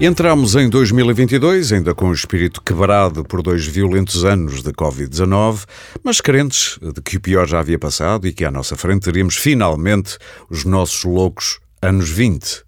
[0.00, 5.64] Entramos em 2022, ainda com o espírito quebrado por dois violentos anos de Covid-19,
[6.04, 9.36] mas crentes de que o pior já havia passado e que à nossa frente teríamos
[9.36, 10.16] finalmente
[10.48, 12.62] os nossos loucos anos 20.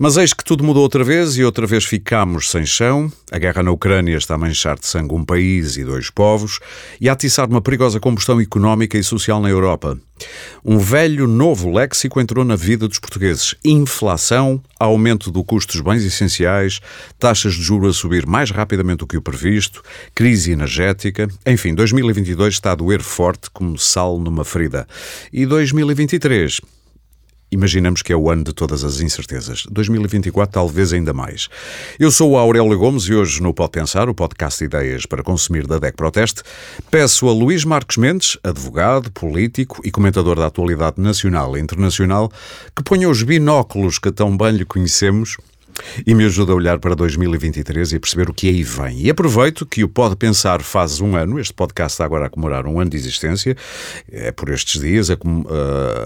[0.00, 3.12] Mas eis que tudo mudou outra vez e outra vez ficamos sem chão.
[3.32, 6.60] A guerra na Ucrânia está a manchar de sangue um país e dois povos
[7.00, 9.98] e a atiçar uma perigosa combustão económica e social na Europa.
[10.64, 16.04] Um velho novo léxico entrou na vida dos portugueses: inflação, aumento do custo dos bens
[16.04, 16.80] essenciais,
[17.18, 19.82] taxas de juros a subir mais rapidamente do que o previsto,
[20.14, 21.26] crise energética.
[21.44, 24.86] Enfim, 2022 está a doer forte como sal numa ferida.
[25.32, 26.60] E 2023
[27.50, 29.64] Imaginamos que é o ano de todas as incertezas.
[29.70, 31.48] 2024, talvez ainda mais.
[31.98, 35.22] Eu sou o Aurélio Gomes e hoje no Pode Pensar, o podcast de ideias para
[35.22, 36.42] consumir da DEC Proteste,
[36.90, 42.30] peço a Luís Marques Mendes, advogado, político e comentador da atualidade nacional e internacional,
[42.76, 45.38] que ponha os binóculos que tão bem lhe conhecemos
[46.06, 49.02] e me ajuda a olhar para 2023 e a perceber o que aí vem.
[49.02, 52.66] E aproveito que o Pode Pensar faz um ano, este podcast está agora a comemorar
[52.66, 53.56] um ano de existência,
[54.10, 55.16] é por estes dias, a,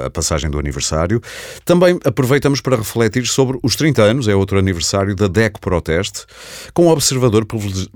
[0.06, 1.20] a passagem do aniversário.
[1.64, 6.24] Também aproveitamos para refletir sobre os 30 anos, é outro aniversário da DECO Proteste,
[6.72, 7.46] com um observador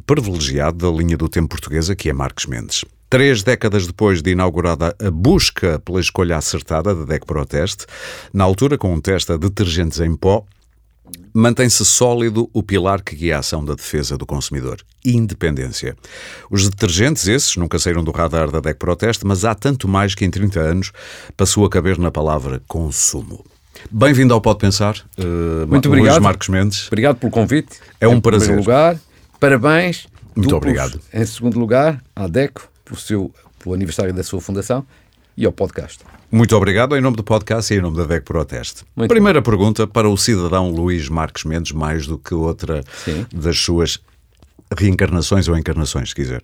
[0.04, 2.84] privilegiado da linha do tempo portuguesa, que é Marcos Mendes.
[3.08, 7.86] Três décadas depois de inaugurada a busca pela escolha acertada da DEC Proteste,
[8.32, 10.44] na altura com um teste a detergentes em pó,
[11.32, 15.96] Mantém-se sólido o pilar que guia a ação da defesa do consumidor: independência.
[16.50, 20.24] Os detergentes, esses, nunca saíram do radar da DEC Proteste, mas há tanto mais que
[20.24, 20.92] em 30 anos
[21.36, 23.44] passou a caber na palavra consumo.
[23.90, 26.14] Bem-vindo ao Pode Pensar, uh, Muito obrigado.
[26.14, 26.86] Luís Marcos Mendes.
[26.86, 27.76] Obrigado pelo convite.
[28.00, 28.54] É um prazer.
[28.54, 28.98] Em lugar,
[29.38, 30.06] parabéns.
[30.34, 30.72] Muito duplos.
[30.72, 31.00] obrigado.
[31.12, 34.86] Em segundo lugar, à DECO, pelo, seu, pelo aniversário da sua fundação
[35.36, 36.00] e ao podcast.
[36.30, 38.84] Muito obrigado em nome do podcast e em nome da DEC Proteste.
[38.96, 39.50] Muito Primeira bom.
[39.50, 43.26] pergunta para o cidadão Luís Marques Mendes, mais do que outra Sim.
[43.32, 44.00] das suas
[44.76, 46.42] reencarnações ou encarnações, se quiser.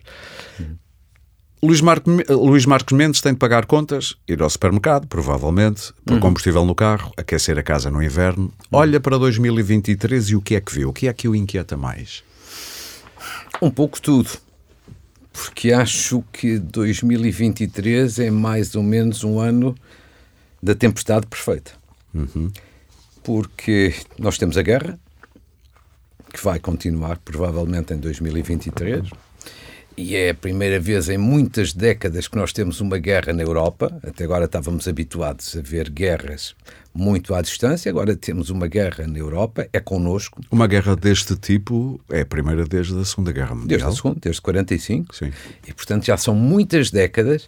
[1.61, 1.81] Luís,
[2.29, 6.19] Luís Marques Mendes tem de pagar contas, ir ao supermercado, provavelmente, por uhum.
[6.19, 8.43] combustível no carro, aquecer a casa no inverno.
[8.43, 8.51] Uhum.
[8.71, 10.89] Olha para 2023 e o que é que viu?
[10.89, 12.21] O que é que o inquieta mais?
[13.61, 14.29] Um pouco tudo
[15.33, 19.75] porque acho que 2023 é mais ou menos um ano
[20.61, 21.71] da tempestade perfeita.
[22.13, 22.51] Uhum.
[23.23, 24.97] Porque nós temos a guerra,
[26.31, 29.09] que vai continuar provavelmente em 2023.
[29.97, 33.95] E é a primeira vez em muitas décadas que nós temos uma guerra na Europa.
[34.03, 36.55] Até agora estávamos habituados a ver guerras
[36.93, 37.89] muito à distância.
[37.89, 40.41] Agora temos uma guerra na Europa, é connosco.
[40.51, 43.67] Uma guerra deste tipo é a primeira desde a Segunda Guerra Mundial.
[43.67, 45.15] Desde a Segunda, desde 45.
[45.15, 45.31] Sim.
[45.67, 47.47] E, portanto, já são muitas décadas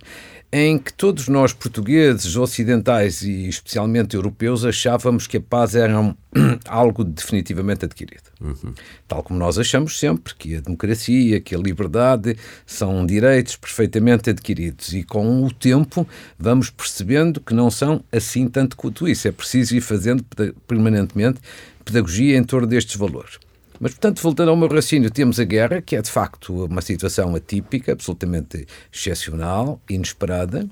[0.51, 6.15] em que todos nós, portugueses, ocidentais e especialmente europeus, achávamos que a paz era um,
[6.67, 8.23] algo definitivamente adquirido.
[8.39, 8.73] Uhum.
[9.07, 14.93] Tal como nós achamos sempre que a democracia, que a liberdade são direitos perfeitamente adquiridos.
[14.93, 16.07] E com o tempo
[16.39, 19.27] vamos percebendo que não são assim tanto quanto isso.
[19.27, 20.23] É preciso ir fazendo
[20.67, 21.39] permanentemente
[21.83, 23.39] pedagogia em torno destes valores.
[23.79, 27.35] Mas, portanto, voltando ao meu raciocínio, temos a guerra, que é de facto uma situação
[27.35, 30.67] atípica, absolutamente excepcional, inesperada.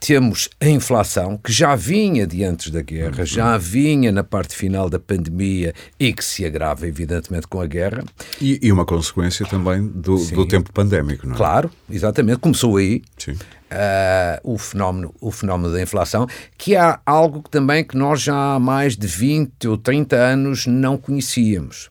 [0.00, 4.88] Temos a inflação, que já vinha de antes da guerra, já vinha na parte final
[4.88, 8.02] da pandemia e que se agrava, evidentemente, com a guerra.
[8.40, 11.36] E, e uma consequência também do, do, tempo pandémico, não é?
[11.36, 12.38] Claro, exatamente.
[12.38, 13.02] Começou aí.
[13.18, 13.32] Sim.
[13.32, 16.26] Uh, o, fenómeno, o fenómeno da inflação,
[16.56, 20.66] que há algo que também que nós já há mais de 20 ou 30 anos
[20.66, 21.90] não conhecíamos.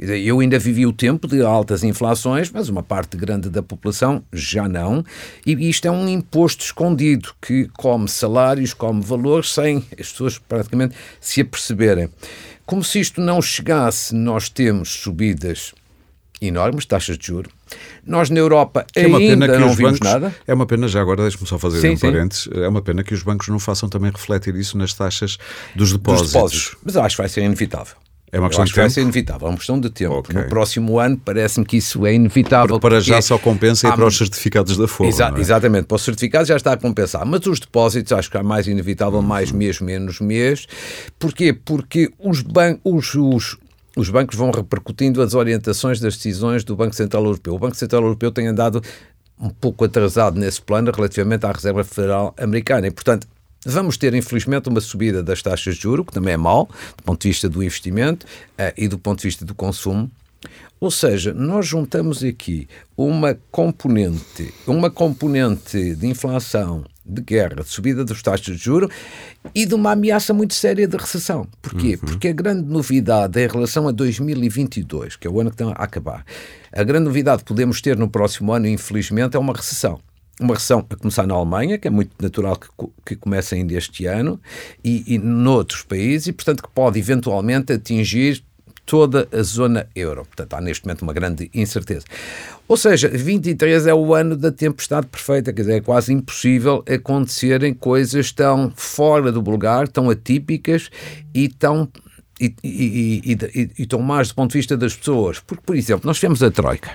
[0.00, 4.66] Eu ainda vivi o tempo de altas inflações, mas uma parte grande da população já
[4.66, 5.04] não.
[5.44, 10.96] E isto é um imposto escondido que come salários, come valores, sem as pessoas praticamente
[11.20, 12.08] se aperceberem.
[12.64, 15.74] Como se isto não chegasse, nós temos subidas
[16.40, 17.52] enormes, taxas de juros.
[18.06, 20.34] Nós na Europa é ainda não vimos bancos, nada.
[20.46, 23.12] É uma pena, já agora deixe-me só fazer sim, um parênteses, é uma pena que
[23.12, 25.36] os bancos não façam também refletir isso nas taxas
[25.76, 26.22] dos depósitos.
[26.22, 26.76] Dos depósitos.
[26.82, 27.96] Mas acho que vai ser inevitável.
[28.32, 28.90] É uma questão de tempo?
[28.90, 30.14] ser inevitável, é uma questão de tempo.
[30.18, 30.40] Okay.
[30.40, 32.78] No próximo ano parece-me que isso é inevitável.
[32.78, 35.08] Porque para já só compensa ir para os certificados da Folha.
[35.08, 35.40] Exa é?
[35.40, 37.26] Exatamente, para os certificados já está a compensar.
[37.26, 40.66] Mas os depósitos acho que é mais inevitável, mais mês, menos mês.
[41.18, 41.52] Porquê?
[41.52, 43.58] Porque os, ban os, os,
[43.96, 47.54] os bancos vão repercutindo as orientações das decisões do Banco Central Europeu.
[47.54, 48.80] O Banco Central Europeu tem andado
[49.40, 53.26] um pouco atrasado nesse plano relativamente à Reserva Federal Americana e, portanto,
[53.64, 57.20] Vamos ter, infelizmente, uma subida das taxas de juro, que também é mau, do ponto
[57.20, 58.26] de vista do investimento
[58.58, 60.10] uh, e do ponto de vista do consumo.
[60.80, 62.66] Ou seja, nós juntamos aqui
[62.96, 68.90] uma componente, uma componente de inflação de guerra, de subida dos taxas de juros
[69.54, 71.46] e de uma ameaça muito séria de recessão.
[71.60, 71.98] Porquê?
[72.00, 72.08] Uhum.
[72.08, 75.84] Porque a grande novidade em relação a 2022, que é o ano que está a
[75.84, 76.24] acabar,
[76.72, 80.00] a grande novidade que podemos ter no próximo ano, infelizmente, é uma recessão
[80.40, 82.68] uma recessão a começar na Alemanha, que é muito natural que,
[83.04, 84.40] que comece ainda este ano,
[84.82, 88.42] e, e noutros países, e portanto que pode eventualmente atingir
[88.90, 90.24] toda a zona euro.
[90.24, 92.04] Portanto, há neste momento uma grande incerteza.
[92.66, 97.72] Ou seja, 23 é o ano da tempestade perfeita, quer dizer, é quase impossível acontecerem
[97.72, 100.90] coisas tão fora do lugar, tão atípicas
[101.32, 101.88] e tão
[102.40, 105.38] e, e, e, e, tão mais do ponto de vista das pessoas.
[105.38, 106.90] Porque, por exemplo, nós tivemos a Troika.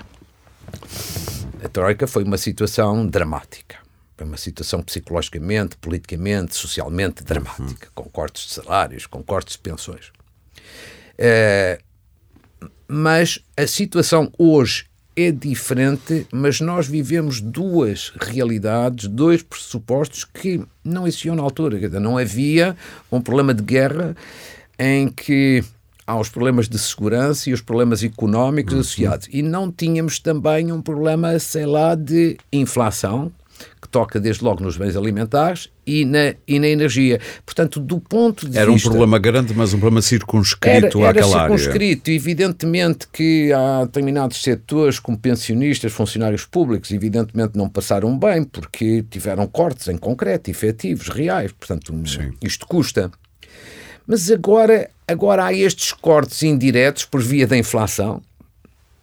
[1.66, 3.78] A Troika foi uma situação dramática.
[4.16, 10.12] Foi uma situação psicologicamente, politicamente, socialmente dramática, com cortes de salários, com cortes de pensões.
[11.18, 11.80] É,
[12.86, 14.86] mas a situação hoje
[15.16, 21.88] é diferente, mas nós vivemos duas realidades, dois pressupostos que não existiam na altura.
[21.98, 22.76] Não havia
[23.10, 24.16] um problema de guerra
[24.78, 25.64] em que
[26.06, 28.80] há os problemas de segurança e os problemas económicos uhum.
[28.80, 29.28] associados.
[29.32, 33.32] E não tínhamos também um problema, sei lá, de inflação,
[33.80, 37.20] que toca desde logo nos bens alimentares e na, e na energia.
[37.44, 38.88] Portanto, do ponto de era vista...
[38.88, 41.52] Era um problema grande, mas um problema circunscrito era, era àquela área.
[41.52, 42.10] Era circunscrito.
[42.10, 49.46] Evidentemente que há determinados setores, como pensionistas, funcionários públicos, evidentemente não passaram bem, porque tiveram
[49.46, 51.52] cortes em concreto, efetivos, reais.
[51.52, 52.32] Portanto, Sim.
[52.42, 53.10] isto custa.
[54.06, 58.22] Mas agora, agora há estes cortes indiretos por via da inflação,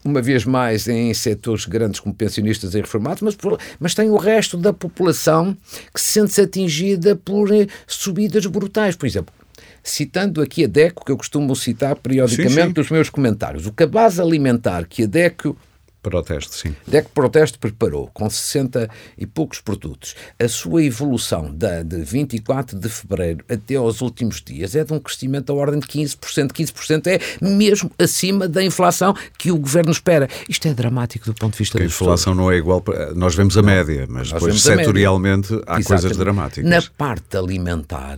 [0.05, 3.37] uma vez mais em setores grandes como pensionistas e reformados, mas,
[3.79, 5.57] mas tem o resto da população
[5.93, 8.95] que se sente-se atingida por eh, subidas brutais.
[8.95, 9.33] Por exemplo,
[9.81, 12.73] citando aqui a DECO, que eu costumo citar periodicamente sim, sim.
[12.75, 15.57] nos meus comentários, o cabaz alimentar que a DECO
[16.03, 16.75] Protesto, sim.
[16.85, 22.89] DEC Protesto preparou, com 60 e poucos produtos, a sua evolução da, de 24 de
[22.89, 26.51] fevereiro até aos últimos dias é de um crescimento da ordem de 15%.
[26.51, 30.27] 15% é mesmo acima da inflação que o governo espera.
[30.47, 32.83] Isto é dramático do ponto de vista da inflação não é igual.
[33.15, 35.87] Nós vemos a não, média, mas depois setorialmente há Exatamente.
[35.87, 36.69] coisas dramáticas.
[36.69, 38.17] Na parte alimentar,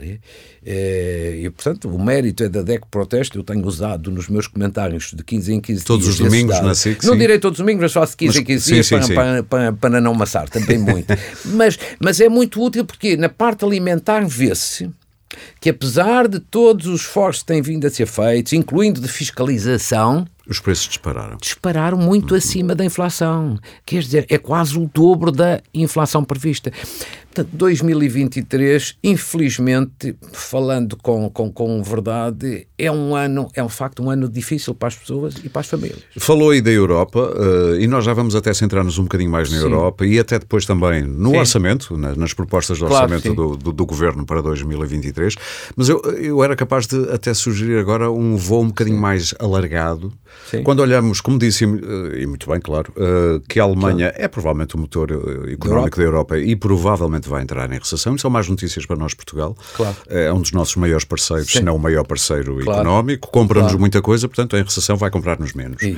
[0.65, 5.23] e portanto o mérito é da DEC Protesto, eu tenho usado nos meus comentários de
[5.23, 6.17] 15 em 15 todos dias.
[6.17, 7.03] Todos os domingos na SIC?
[7.03, 9.13] Não direi todos os domingos mas faço 15 em 15 dias sim, para, sim.
[9.13, 11.13] Para, para, para, não amassar também muito.
[11.45, 14.89] mas, mas é muito útil porque na parte alimentar vê-se
[15.59, 20.25] que apesar de todos os esforços que têm vindo a ser feitos, incluindo de fiscalização,
[20.47, 21.38] os preços dispararam.
[21.38, 22.38] Dispararam muito uhum.
[22.38, 23.57] acima da inflação.
[23.86, 26.71] Quer dizer, é quase o dobro da inflação prevista.
[27.25, 34.10] Portanto, 2023, infelizmente, falando com, com, com verdade, é um ano, é um facto um
[34.10, 36.00] ano difícil para as pessoas e para as famílias.
[36.18, 39.57] Falou aí da Europa, uh, e nós já vamos até centrar-nos um bocadinho mais na
[39.57, 39.63] sim.
[39.63, 41.38] Europa e até depois também no sim.
[41.38, 45.36] orçamento, na, nas propostas de orçamento claro, do, do, do, governo para 2023.
[45.75, 49.01] Mas eu, eu era capaz de até sugerir agora um voo um bocadinho sim.
[49.01, 50.12] mais alargado.
[50.65, 54.25] Quando olhamos, como disse, uh, e muito bem, claro, uh, que a Alemanha claro.
[54.25, 55.12] é provavelmente o motor
[55.50, 58.17] económico da Europa e provavelmente vai entrar em recessão.
[58.17, 59.55] São mais notícias para nós, Portugal.
[59.75, 59.96] Claro.
[60.08, 62.81] É um dos nossos maiores parceiros, se não o maior parceiro claro.
[62.81, 63.29] económico.
[63.31, 63.79] Compra-nos claro.
[63.79, 65.81] muita coisa, portanto, em recessão vai comprar-nos menos.
[65.81, 65.98] E,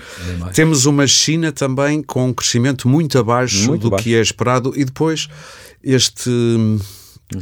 [0.53, 4.03] Temos uma China também com um crescimento muito abaixo muito do baixo.
[4.03, 5.27] que é esperado e depois
[5.83, 6.29] este.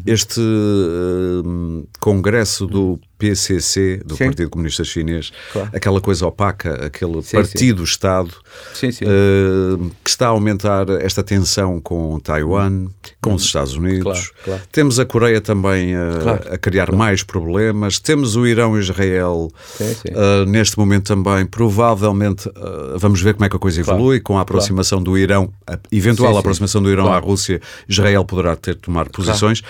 [0.04, 4.26] Este uh, congresso do PCC, do sim.
[4.26, 5.70] Partido Comunista Chinês, claro.
[5.74, 12.88] aquela coisa opaca, aquele partido-Estado uh, que está a aumentar esta tensão com Taiwan,
[13.22, 13.36] com hum.
[13.36, 14.04] os Estados Unidos.
[14.04, 14.62] Claro, claro.
[14.72, 18.00] Temos a Coreia também a, a criar mais problemas.
[18.00, 21.46] Temos o Irão e Israel uh, neste momento também.
[21.46, 25.52] Provavelmente uh, vamos ver como é que a coisa evolui com a aproximação do Irão,
[25.66, 27.62] a eventual aproximação do Irão à Rússia.
[27.88, 29.62] Israel poderá ter de tomar posições.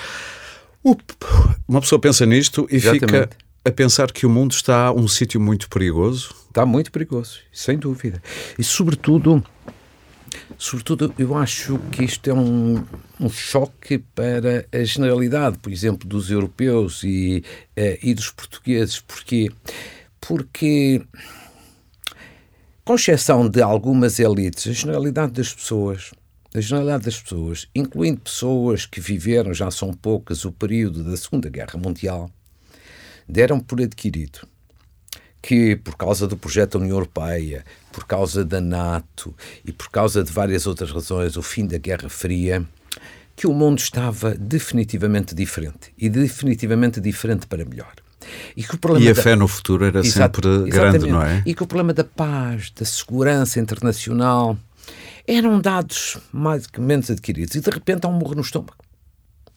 [1.68, 3.06] Uma pessoa pensa nisto e Exatamente.
[3.06, 3.30] fica
[3.66, 6.36] a pensar que o mundo está um sítio muito perigoso.
[6.48, 8.22] Está muito perigoso, sem dúvida.
[8.60, 9.44] E sobretudo,
[10.60, 12.84] sobretudo eu acho que isto é um,
[13.20, 17.44] um choque para a generalidade, por exemplo, dos europeus e,
[17.76, 19.00] uh, e dos portugueses.
[19.00, 19.50] Porquê?
[20.22, 21.02] Porque,
[22.84, 26.12] com exceção de algumas elites, a generalidade das pessoas
[26.56, 31.50] a generalidade das pessoas, incluindo pessoas que viveram, já são poucas, o período da Segunda
[31.50, 32.32] Guerra Mundial,
[33.28, 34.48] deram por adquirido
[35.42, 40.24] que, por causa do projeto da União Europeia, por causa da NATO e por causa
[40.24, 42.66] de várias outras razões, o fim da Guerra Fria,
[43.36, 47.94] que o mundo estava definitivamente diferente e definitivamente diferente para melhor.
[48.56, 49.22] E, que o problema e a da...
[49.22, 51.44] fé no futuro era Exato, sempre grande, não é?
[51.46, 54.58] E que o problema da paz, da segurança internacional,
[55.28, 58.78] eram dados mais que menos adquiridos e de repente há um morro no estômago.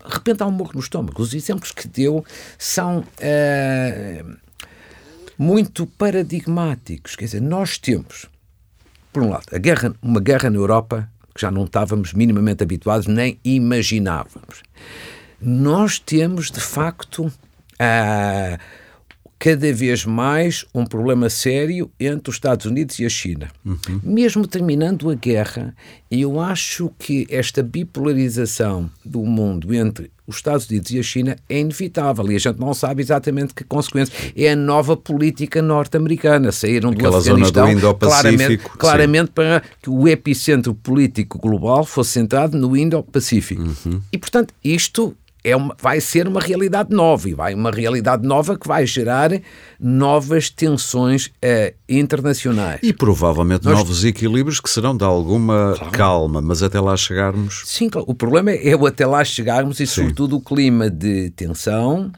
[0.07, 1.21] de repente há um morro no estômago.
[1.21, 2.25] Os exemplos que deu
[2.57, 4.37] são uh,
[5.37, 7.15] muito paradigmáticos.
[7.15, 8.27] Quer dizer, nós temos,
[9.13, 13.39] por um lado, guerra, uma guerra na Europa que já não estávamos minimamente habituados nem
[13.45, 14.63] imaginávamos.
[15.41, 18.59] Nós temos, de facto, uh,
[19.39, 23.49] cada vez mais um problema sério entre os Estados Unidos e a China.
[23.65, 24.01] Uhum.
[24.03, 25.75] Mesmo terminando a guerra,
[26.11, 31.61] eu acho que esta bipolarização do mundo entre os Estados Unidos e a China é
[31.61, 34.33] inevitável e a gente não sabe exatamente que consequências.
[34.37, 36.53] É a nova política norte-americana.
[36.53, 42.11] Saíram Aquela do Afeganistão zona do claramente, claramente para que o epicentro político global fosse
[42.11, 43.63] centrado no Indo-Pacífico.
[43.63, 44.03] Uhum.
[44.13, 48.59] E, portanto, isto é uma, vai ser uma realidade nova e vai uma realidade nova
[48.59, 49.31] que vai gerar
[49.81, 52.81] novas tensões eh, internacionais.
[52.83, 53.79] E provavelmente Nós...
[53.79, 55.93] novos equilíbrios que serão de alguma claro.
[55.93, 57.63] calma, mas até lá chegarmos.
[57.65, 58.07] Sim, claro.
[58.09, 59.95] o problema é o até lá chegarmos e, Sim.
[59.95, 62.11] sobretudo, o clima de tensão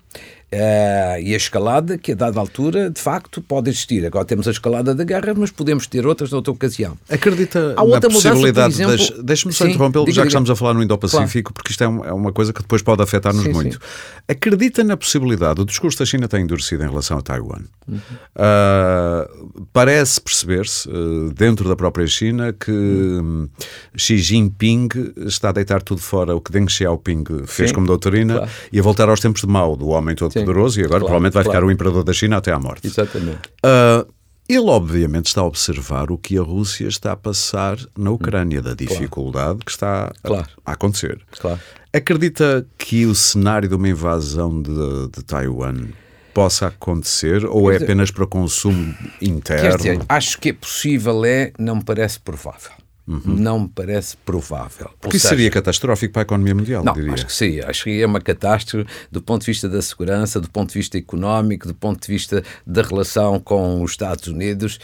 [0.52, 4.04] Uh, e a escalada, que a dada altura, de facto, pode existir.
[4.04, 6.98] Agora temos a escalada da guerra, mas podemos ter outras noutra ocasião.
[7.08, 9.16] Acredita Há outra na possibilidade mudança, exemplo...
[9.16, 9.24] das...
[9.24, 11.54] Deixe-me só interrompê-lo, já que estamos a falar no Indo-Pacífico, claro.
[11.54, 13.74] porque isto é, um, é, uma coisa que depois pode afetar-nos muito.
[13.74, 13.80] Sim.
[14.26, 17.62] Acredita na possibilidade, o discurso da China tem endurecido em relação a Taiwan.
[17.86, 18.00] Uhum.
[18.34, 23.48] Uh, parece perceber-se, uh, dentro da própria China, que uhum.
[23.96, 24.88] Xi Jinping
[25.26, 27.74] está a deitar tudo fora o que Deng Xiaoping fez Sim.
[27.76, 28.50] como doutrina claro.
[28.72, 31.34] e a voltar aos tempos de Mao, do homem todo poderoso e agora claro, provavelmente
[31.34, 31.58] vai claro.
[31.58, 32.86] ficar o imperador da China até à morte.
[32.86, 33.40] Exatamente.
[33.64, 34.10] Uh,
[34.48, 38.74] ele, obviamente, está a observar o que a Rússia está a passar na Ucrânia, da
[38.74, 39.64] dificuldade claro.
[39.64, 41.20] que está a, a acontecer.
[41.38, 41.60] Claro.
[41.92, 45.86] Acredita que o cenário de uma invasão de, de Taiwan
[46.34, 49.70] possa acontecer ou é apenas para consumo interno?
[49.70, 52.72] Quer dizer, acho que é possível, é, não me parece provável.
[53.10, 53.34] Uhum.
[53.34, 54.88] Não me parece provável.
[55.00, 57.12] Porque isso seria catastrófico para a economia mundial, não, diria.
[57.12, 57.58] acho que sim.
[57.58, 60.96] Acho que é uma catástrofe do ponto de vista da segurança, do ponto de vista
[60.96, 64.76] económico, do ponto de vista da relação com os Estados Unidos.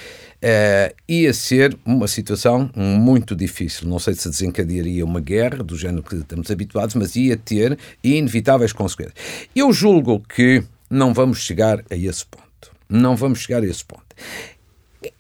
[0.43, 3.87] Uh, ia ser uma situação muito difícil.
[3.87, 8.73] Não sei se desencadearia uma guerra do género que estamos habituados, mas ia ter inevitáveis
[8.73, 9.15] consequências.
[9.55, 12.73] Eu julgo que não vamos chegar a esse ponto.
[12.89, 14.05] Não vamos chegar a esse ponto.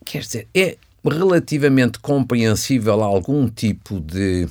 [0.04, 0.76] Quer dizer, é
[1.08, 4.48] relativamente compreensível algum tipo de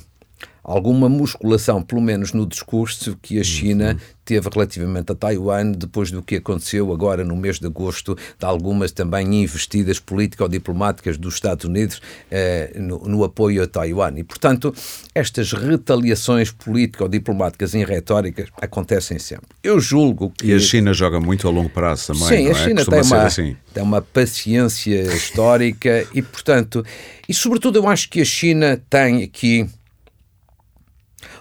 [0.66, 6.20] alguma musculação, pelo menos no discurso que a China teve relativamente a Taiwan, depois do
[6.20, 12.02] que aconteceu agora no mês de agosto, de algumas também investidas político-diplomáticas dos Estados Unidos
[12.28, 14.14] eh, no, no, apoio a Taiwan.
[14.16, 14.74] E, portanto,
[15.14, 19.46] estas retaliações político-diplomáticas em retóricas acontecem sempre.
[19.62, 20.48] Eu julgo que...
[20.48, 22.54] E a China joga muito a longo prazo também, Sim, a é?
[22.54, 23.56] China tem uma, assim.
[23.72, 26.84] tem uma paciência histórica e, portanto,
[27.28, 29.68] e sobretudo eu acho que a China tem aqui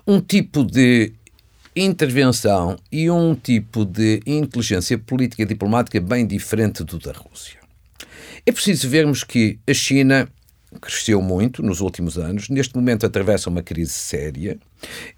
[0.07, 1.11] um tipo de
[1.75, 7.59] intervenção e um tipo de inteligência política e diplomática bem diferente do da Rússia.
[8.45, 10.27] É preciso vermos que a China
[10.79, 14.57] cresceu muito nos últimos anos, neste momento atravessa uma crise séria,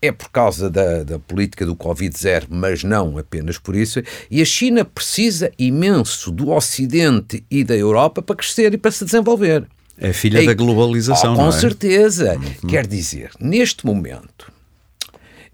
[0.01, 4.45] é por causa da, da política do Covid-0, mas não apenas por isso, e a
[4.45, 9.67] China precisa imenso do Ocidente e da Europa para crescer e para se desenvolver.
[9.99, 11.51] É filha da globalização, oh, com é?
[11.51, 12.35] certeza.
[12.35, 12.69] Uhum.
[12.69, 14.51] Quer dizer, neste momento,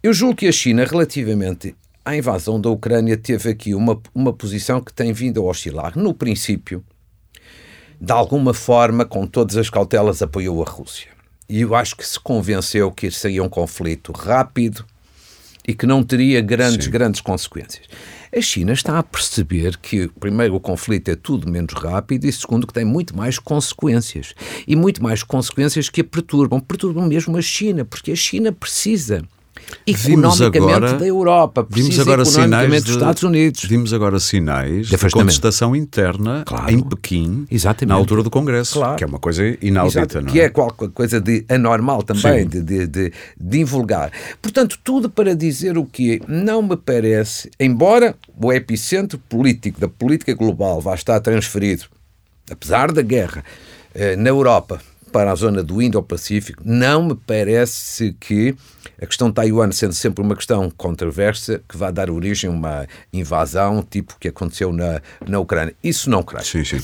[0.04, 4.82] eu julgo que a China, relativamente à invasão da Ucrânia, teve aqui uma, uma posição
[4.82, 5.98] que tem vindo a oscilar.
[5.98, 6.84] No princípio,
[8.02, 11.08] de alguma forma, com todas as cautelas, apoiou a Rússia.
[11.48, 14.86] E eu acho que se convenceu que seria um conflito rápido
[15.66, 16.92] e que não teria grandes, Sim.
[16.92, 17.88] grandes consequências.
[18.36, 22.68] A China está a perceber que, primeiro, o conflito é tudo menos rápido e, segundo,
[22.68, 24.36] que tem muito mais consequências.
[24.68, 26.60] E muito mais consequências que a perturbam.
[26.60, 29.24] Perturbam mesmo a China, porque a China precisa
[29.86, 33.64] economicamente agora, da Europa, vimos agora sinais dos Estados Unidos.
[33.64, 36.72] Vimos agora sinais de, de contestação interna claro.
[36.72, 37.90] em Pequim, Exatamente.
[37.90, 38.96] na altura do Congresso, claro.
[38.96, 40.00] que é uma coisa inaudita.
[40.00, 40.32] Exato, não é?
[40.32, 44.12] Que é qualquer coisa de anormal também, de, de, de, de invulgar.
[44.42, 50.34] Portanto, tudo para dizer o que não me parece, embora o epicentro político da política
[50.34, 51.86] global vá estar transferido,
[52.50, 53.44] apesar da guerra,
[53.94, 54.82] eh, na Europa,
[55.14, 58.56] para a zona do Indo-Pacífico, não me parece que
[59.04, 62.88] a questão de Taiwan, sendo sempre uma questão controversa, que vai dar origem a uma
[63.12, 65.76] invasão tipo que aconteceu na, na Ucrânia.
[65.84, 66.46] Isso não creio.
[66.46, 66.80] Sim, sim.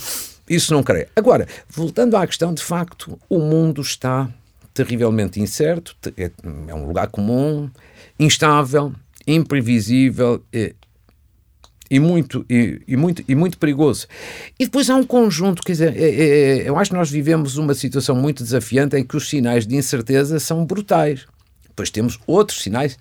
[0.50, 1.08] Isso não creio.
[1.16, 4.30] Agora, voltando à questão, de facto, o mundo está
[4.74, 6.32] terrivelmente incerto, é,
[6.68, 7.70] é um lugar comum,
[8.20, 8.94] instável,
[9.26, 10.74] imprevisível, é,
[11.90, 14.08] e muito, e, e, muito, e muito perigoso.
[14.60, 17.58] E depois há um conjunto, quer dizer, é, é, é, eu acho que nós vivemos
[17.58, 21.26] uma situação muito desafiante em que os sinais de incerteza são brutais.
[21.80, 23.00] Depois temos outros sinais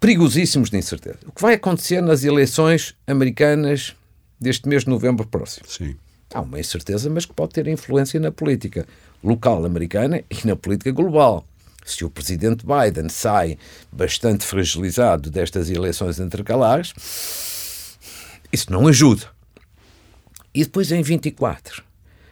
[0.00, 1.18] perigosíssimos de incerteza.
[1.26, 3.94] O que vai acontecer nas eleições americanas
[4.40, 5.66] deste mês de novembro próximo?
[5.68, 5.94] Sim.
[6.32, 8.86] Há uma incerteza, mas que pode ter influência na política
[9.22, 11.46] local americana e na política global.
[11.84, 13.58] Se o presidente Biden sai
[13.92, 16.94] bastante fragilizado destas eleições intercalares,
[18.50, 19.26] isso não ajuda.
[20.54, 21.82] E depois em 24,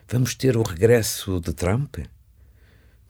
[0.09, 1.99] vamos ter o regresso de Trump?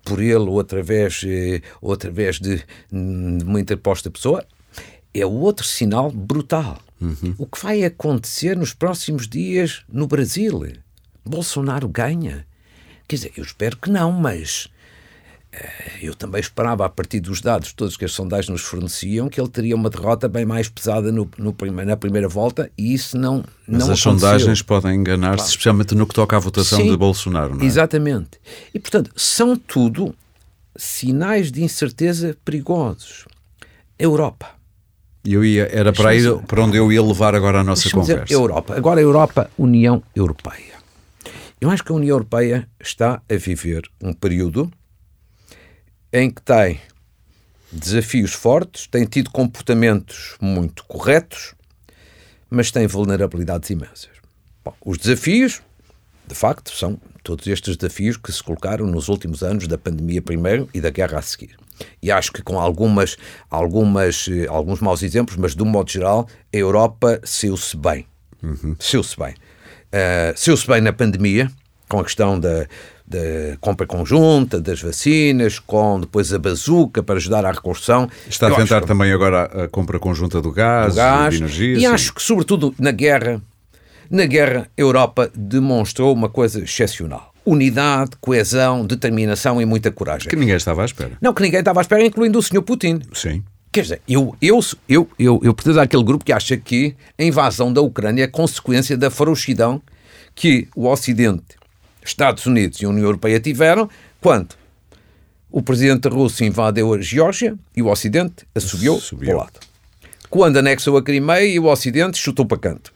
[0.04, 4.44] Por ele ou através, eh, ou através de, de uma interposta pessoa?
[5.12, 6.80] É outro sinal brutal.
[7.00, 7.34] Uhum.
[7.38, 10.62] O que vai acontecer nos próximos dias no Brasil?
[11.24, 12.46] Bolsonaro ganha?
[13.08, 14.68] Quer dizer, eu espero que não, mas
[16.00, 19.48] eu também esperava, a partir dos dados todos que as sondagens nos forneciam, que ele
[19.48, 21.54] teria uma derrota bem mais pesada no, no
[21.84, 24.12] na primeira volta e isso não Mas não as aconteceu.
[24.12, 25.50] sondagens podem enganar-se, claro.
[25.50, 27.66] especialmente no que toca à votação Sim, de Bolsonaro, não é?
[27.66, 28.38] Exatamente.
[28.72, 30.14] E, portanto, são tudo
[30.76, 33.24] sinais de incerteza perigosos.
[33.98, 34.50] Europa.
[35.24, 38.24] Eu ia, era para, aí, para onde eu ia levar agora a nossa conversa.
[38.24, 38.74] Dizer, Europa.
[38.74, 40.80] Agora, Europa, União Europeia.
[41.60, 44.72] Eu acho que a União Europeia está a viver um período
[46.12, 46.80] em que tem
[47.70, 51.54] desafios fortes, tem tido comportamentos muito corretos,
[52.48, 54.10] mas tem vulnerabilidades imensas.
[54.64, 55.62] Bom, os desafios,
[56.26, 60.68] de facto, são todos estes desafios que se colocaram nos últimos anos da pandemia primeiro
[60.74, 61.56] e da guerra a seguir.
[62.02, 63.16] E acho que com algumas,
[63.48, 68.06] algumas, eh, alguns maus exemplos, mas de um modo geral, a Europa saiu-se bem.
[68.42, 68.76] Uhum.
[68.78, 69.34] Saiu-se bem.
[69.34, 71.50] Uh, saiu-se bem na pandemia,
[71.88, 72.66] com a questão da,
[73.10, 78.08] da compra conjunta, das vacinas, com depois a bazuca para ajudar à reconstrução.
[78.28, 81.76] Está a tentar também agora a compra conjunta do gás, do gás e de energia.
[81.76, 81.86] E sim.
[81.86, 83.42] acho que, sobretudo, na guerra,
[84.08, 87.34] na guerra, a Europa demonstrou uma coisa excepcional.
[87.44, 90.28] Unidade, coesão, determinação e muita coragem.
[90.28, 91.12] Que ninguém estava à espera.
[91.20, 92.62] Não, que ninguém estava à espera, incluindo o Sr.
[92.62, 93.00] Putin.
[93.12, 93.42] Sim.
[93.72, 97.72] Quer dizer, eu, eu, eu, eu, eu pertenço àquele grupo que acha que a invasão
[97.72, 99.80] da Ucrânia é consequência da ferocidão
[100.34, 101.59] que o Ocidente
[102.04, 103.88] Estados Unidos e a União Europeia tiveram
[104.20, 104.54] quando
[105.50, 109.60] o presidente da Rússia invadeu a Geórgia e o Ocidente assobiou para o lado.
[110.28, 112.92] Quando anexou a Crimeia e o Ocidente chutou para canto.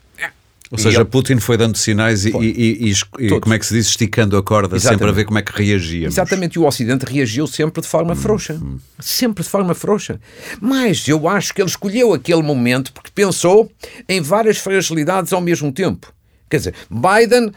[0.70, 1.04] Ou seja, ele...
[1.04, 4.42] Putin foi dando sinais e, e, e, e como é que se diz, esticando a
[4.42, 4.98] corda Exatamente.
[4.98, 6.08] sempre a ver como é que reagia.
[6.08, 8.54] Exatamente, e o Ocidente reagiu sempre de forma hum, frouxa.
[8.54, 8.78] Hum.
[8.98, 10.20] Sempre de forma frouxa.
[10.60, 13.70] Mas eu acho que ele escolheu aquele momento porque pensou
[14.08, 16.12] em várias fragilidades ao mesmo tempo.
[16.50, 17.52] Quer dizer, Biden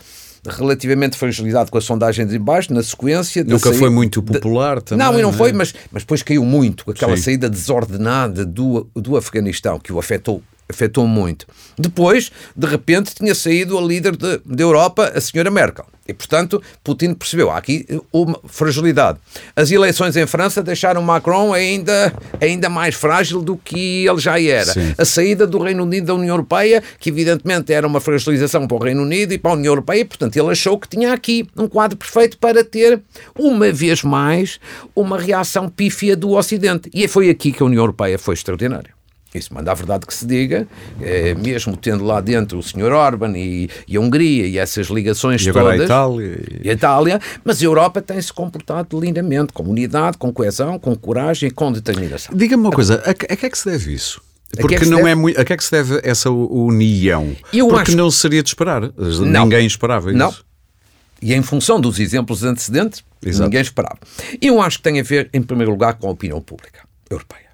[0.47, 3.43] relativamente fragilizado com as sondagens em baixo, na sequência.
[3.43, 4.85] Nunca foi muito popular de...
[4.85, 5.05] também.
[5.05, 5.53] Não, e não, não foi, é?
[5.53, 6.89] mas, mas depois caiu muito.
[6.89, 7.23] Aquela Sim.
[7.23, 11.45] saída desordenada do, do Afeganistão, que o afetou afetou muito.
[11.77, 15.85] Depois, de repente, tinha saído a líder da Europa, a senhora Merkel.
[16.07, 19.19] E, portanto, Putin percebeu, há aqui uma fragilidade.
[19.55, 24.71] As eleições em França deixaram Macron ainda, ainda mais frágil do que ele já era.
[24.71, 24.95] Sim.
[24.97, 28.79] A saída do Reino Unido da União Europeia, que evidentemente era uma fragilização para o
[28.79, 31.97] Reino Unido e para a União Europeia, portanto, ele achou que tinha aqui um quadro
[31.97, 33.01] perfeito para ter,
[33.37, 34.61] uma vez mais,
[34.95, 36.89] uma reação pífia do Ocidente.
[36.93, 38.96] E foi aqui que a União Europeia foi extraordinária.
[39.33, 40.67] Isso manda a verdade que se diga,
[41.01, 42.91] é, mesmo tendo lá dentro o Sr.
[42.91, 45.81] Orban e, e, a Hungria e essas ligações e todas.
[45.81, 46.39] A Itália.
[46.63, 51.49] E a Itália, mas a Europa tem-se comportado lindamente, com unidade, com coesão, com coragem
[51.49, 52.35] e com determinação.
[52.35, 54.21] Diga-me uma coisa, a, a que é que se deve isso?
[54.55, 55.09] É Porque é não deve...
[55.09, 55.39] é muito.
[55.39, 57.35] A que é que se deve essa união?
[57.51, 57.97] Eu Porque acho...
[57.97, 58.81] não seria de esperar.
[58.97, 59.43] Não.
[59.43, 60.17] Ninguém esperava isso.
[60.17, 60.33] Não.
[61.21, 63.43] E em função dos exemplos antecedentes, Exato.
[63.43, 63.97] ninguém esperava.
[64.41, 67.46] Eu acho que tem a ver, em primeiro lugar, com a opinião pública europeia.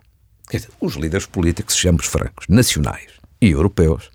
[0.58, 3.10] Dizer, os líderes políticos, sejamos francos, nacionais
[3.42, 4.12] e europeus,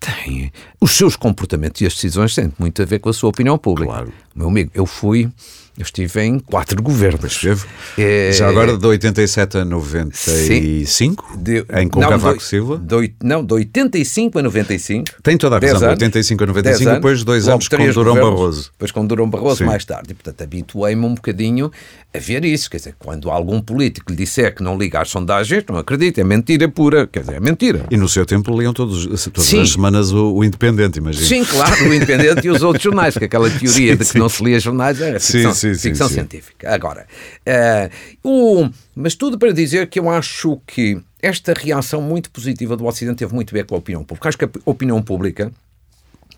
[0.00, 3.56] têm os seus comportamentos e as decisões têm muito a ver com a sua opinião
[3.56, 3.92] pública.
[3.92, 4.12] Claro.
[4.34, 5.30] Meu amigo, eu fui
[5.76, 7.32] eu estive em quatro governos.
[7.32, 7.64] Esteve.
[7.98, 8.30] É...
[8.32, 11.36] Já agora de 87 a 95?
[11.36, 11.66] De...
[11.76, 12.42] Em com não, Cavaco do...
[12.42, 12.78] Silva?
[12.78, 13.00] Do...
[13.22, 15.04] Não, de 85 a 95.
[15.22, 18.70] Tem toda a razão, de 85 a 95, anos, depois dois anos com Durão Barroso.
[18.72, 19.64] Depois com Durão Barroso Sim.
[19.64, 20.12] mais tarde.
[20.12, 21.72] E, portanto, habituei-me um bocadinho
[22.14, 22.70] a ver isso.
[22.70, 26.24] Quer dizer, quando algum político lhe disser que não liga às sondagens, não acredito, é
[26.24, 27.08] mentira pura.
[27.08, 27.86] Quer dizer, é mentira.
[27.90, 29.60] E no seu tempo liam todos, todas Sim.
[29.60, 31.26] as semanas o, o Independente, imagino.
[31.26, 34.18] Sim, claro, o Independente e os outros jornais, que aquela teoria sim, de que sim.
[34.18, 36.72] não se lia jornais é ficção, sim, ficção científica.
[36.72, 37.06] Agora,
[37.46, 42.84] uh, o, mas tudo para dizer que eu acho que esta reação muito positiva do
[42.84, 44.28] Ocidente teve muito a ver com a opinião pública.
[44.28, 45.50] Acho que a opinião pública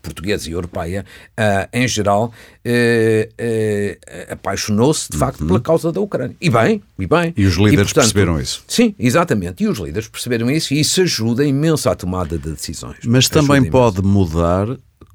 [0.07, 1.05] portuguesa e europeia,
[1.37, 2.31] uh, em geral,
[2.65, 5.47] uh, uh, apaixonou-se, de facto, uhum.
[5.47, 6.35] pela causa da Ucrânia.
[6.39, 7.33] E bem, e bem.
[7.35, 8.63] E os líderes e, portanto, perceberam isso.
[8.67, 9.63] Sim, exatamente.
[9.63, 12.99] E os líderes perceberam isso e isso ajuda imenso à tomada de decisões.
[13.05, 13.71] Mas ajuda também imenso.
[13.71, 14.67] pode mudar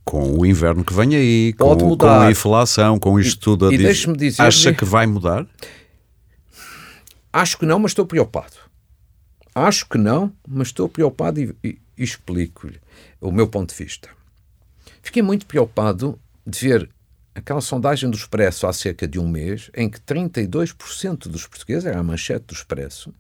[0.05, 3.73] com o inverno que vem aí, com, com, a inflação, com isto tudo.
[3.73, 4.43] E, e deixe-me dizer.
[4.43, 5.47] Acha que vai mudar?
[7.33, 8.57] Acho que não, mas estou preocupado.
[9.55, 12.81] acho que não, mas estou preocupado e, e, e explico-lhe
[13.21, 14.09] o meu ponto de vista.
[15.03, 16.91] Fiquei muito preocupado de ver
[17.35, 21.99] aquela sondagem do Expresso há cerca de um mês, em que 32% dos portugueses, era
[21.99, 23.15] a manchete do Expresso,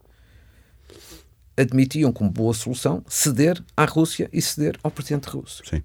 [1.56, 5.62] admitiam como boa solução ceder à Rússia e ceder ao presidente russo.
[5.64, 5.82] Sim.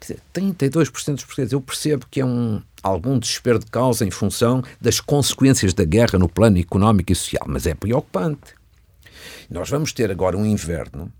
[0.00, 1.52] Quer dizer, 32% dos portugueses.
[1.52, 6.18] Eu percebo que é um, algum desespero de causa em função das consequências da guerra
[6.18, 8.54] no plano económico e social, mas é preocupante.
[9.50, 11.12] Nós vamos ter agora um inverno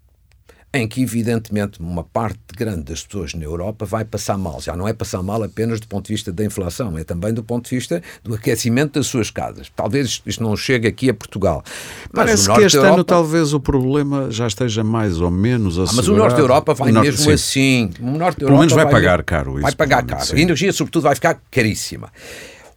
[0.73, 4.61] em que, evidentemente, uma parte grande das pessoas na Europa vai passar mal.
[4.61, 7.43] Já não é passar mal apenas do ponto de vista da inflação, é também do
[7.43, 9.71] ponto de vista do aquecimento das suas casas.
[9.75, 11.65] Talvez isto não chegue aqui a Portugal.
[12.13, 12.95] Mas Parece que este Europa...
[12.95, 15.91] ano talvez o problema já esteja mais ou menos assegurado.
[15.91, 17.33] Ah, mas o Norte da Europa vai norte, mesmo sim.
[17.33, 17.91] assim.
[18.01, 19.63] O Norte Pelo menos vai, vai, pagar caro isso.
[19.63, 20.25] Vai pagar caro.
[20.25, 20.37] Sim.
[20.37, 22.13] A energia, sobretudo, vai ficar caríssima.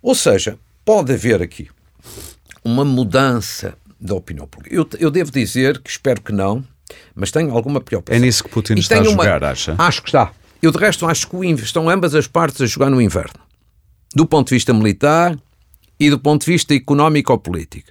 [0.02, 1.70] Ou seja, pode haver aqui
[2.66, 4.76] uma mudança da opinião pública.
[4.76, 6.64] Eu, eu devo dizer que espero que não,
[7.16, 8.18] mas tenho alguma preocupação.
[8.18, 9.52] É nisso que Putin e está a jogar, uma...
[9.52, 9.76] acha?
[9.78, 10.32] Acho que está.
[10.62, 13.40] Eu, de resto, acho que estão ambas as partes a jogar no inverno.
[14.16, 15.38] Do ponto de vista militar
[16.00, 17.90] e do ponto de vista económico ou político.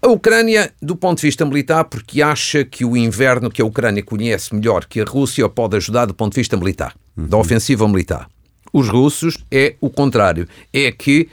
[0.00, 4.02] A Ucrânia, do ponto de vista militar, porque acha que o inverno que a Ucrânia
[4.02, 7.26] conhece melhor que a Rússia pode ajudar do ponto de vista militar, uhum.
[7.26, 8.28] da ofensiva militar.
[8.72, 10.46] Os russos é o contrário.
[10.72, 11.28] É que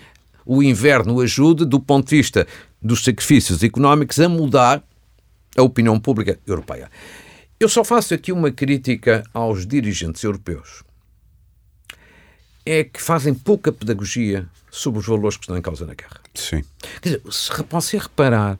[0.45, 2.47] o inverno ajude, do ponto de vista
[2.81, 4.83] dos sacrifícios económicos, a mudar
[5.55, 6.89] a opinião pública europeia.
[7.59, 10.83] Eu só faço aqui uma crítica aos dirigentes europeus.
[12.65, 16.19] É que fazem pouca pedagogia sobre os valores que estão em causa na guerra.
[16.33, 16.63] Sim.
[17.01, 18.57] Quer dizer, se você reparar,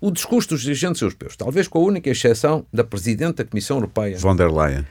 [0.00, 4.18] o discurso dos dirigentes europeus, talvez com a única exceção da Presidente da Comissão Europeia.
[4.18, 4.86] Von der Leyen.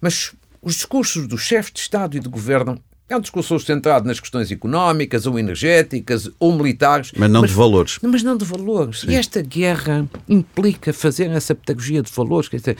[0.00, 4.18] Mas os discursos dos chefes de Estado e de Governo é um discurso centrado nas
[4.18, 7.12] questões económicas ou energéticas ou militares.
[7.16, 7.98] Mas não mas, de valores.
[8.02, 9.00] Mas não de valores.
[9.00, 9.10] Sim.
[9.10, 12.48] E esta guerra implica fazer essa pedagogia de valores.
[12.48, 12.76] Quer dizer,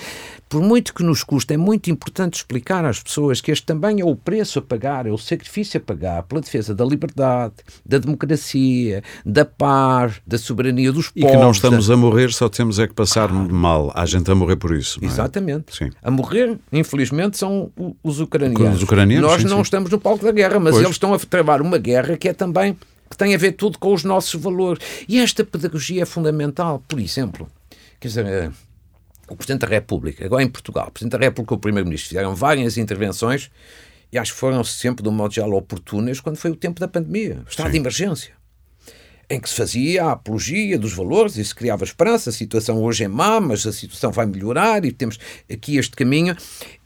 [0.48, 4.04] por muito que nos custe, é muito importante explicar às pessoas que este também é
[4.04, 9.04] o preço a pagar, é o sacrifício a pagar pela defesa da liberdade, da democracia,
[9.24, 11.30] da paz, da soberania dos povos.
[11.30, 11.94] E que não estamos da...
[11.94, 13.32] a morrer, só temos é que passar ah.
[13.32, 13.92] mal.
[13.94, 14.98] Há gente a morrer por isso.
[15.02, 15.06] É?
[15.06, 15.76] Exatamente.
[15.76, 15.90] Sim.
[16.02, 17.70] A morrer, infelizmente, são
[18.02, 18.78] os ucranianos.
[18.78, 19.62] Os ucranianos Nós sim, não sim.
[19.62, 20.84] estamos no palco da guerra, mas pois.
[20.84, 22.76] eles estão a travar uma guerra que é também
[23.08, 24.84] que tem a ver tudo com os nossos valores.
[25.08, 26.82] E esta pedagogia é fundamental.
[26.88, 27.48] Por exemplo,
[28.00, 28.50] quer dizer, eh,
[29.28, 32.34] o Presidente da República, agora em Portugal, o Presidente da República e o Primeiro-Ministro fizeram
[32.34, 33.50] várias intervenções
[34.12, 36.88] e acho que foram sempre, de um modo geral, oportunas quando foi o tempo da
[36.88, 37.72] pandemia, o estado Sim.
[37.72, 38.35] de emergência
[39.28, 42.30] em que se fazia a apologia dos valores e se criava esperança.
[42.30, 45.18] A situação hoje é má, mas a situação vai melhorar e temos
[45.50, 46.36] aqui este caminho.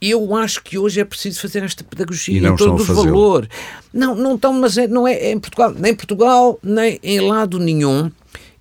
[0.00, 3.48] Eu acho que hoje é preciso fazer esta pedagogia em todos os valores.
[3.92, 7.20] Não, não estão, mas é, não é, é, em Portugal, nem em Portugal, nem em
[7.20, 8.10] lado nenhum.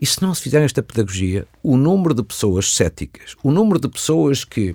[0.01, 3.89] E se não se fizer esta pedagogia, o número de pessoas céticas, o número de
[3.89, 4.73] pessoas que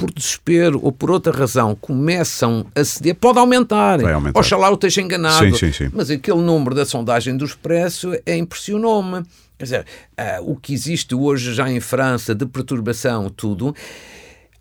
[0.00, 4.00] por desespero ou por outra razão começam a ceder, pode aumentar.
[4.00, 4.40] Vai aumentar.
[4.40, 5.44] Oxalá eu esteja enganado.
[5.44, 5.90] Sim, sim, sim.
[5.92, 9.22] Mas aquele número da sondagem do Expresso é, impressionou-me.
[9.58, 9.86] Quer dizer,
[10.18, 13.76] uh, o que existe hoje já em França de perturbação, tudo.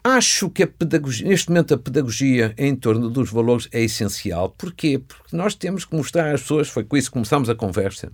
[0.03, 4.53] Acho que a pedagogia, neste momento a pedagogia em torno dos valores é essencial.
[4.57, 4.99] Porquê?
[4.99, 8.11] Porque nós temos que mostrar às pessoas, foi com isso que começámos a conversa,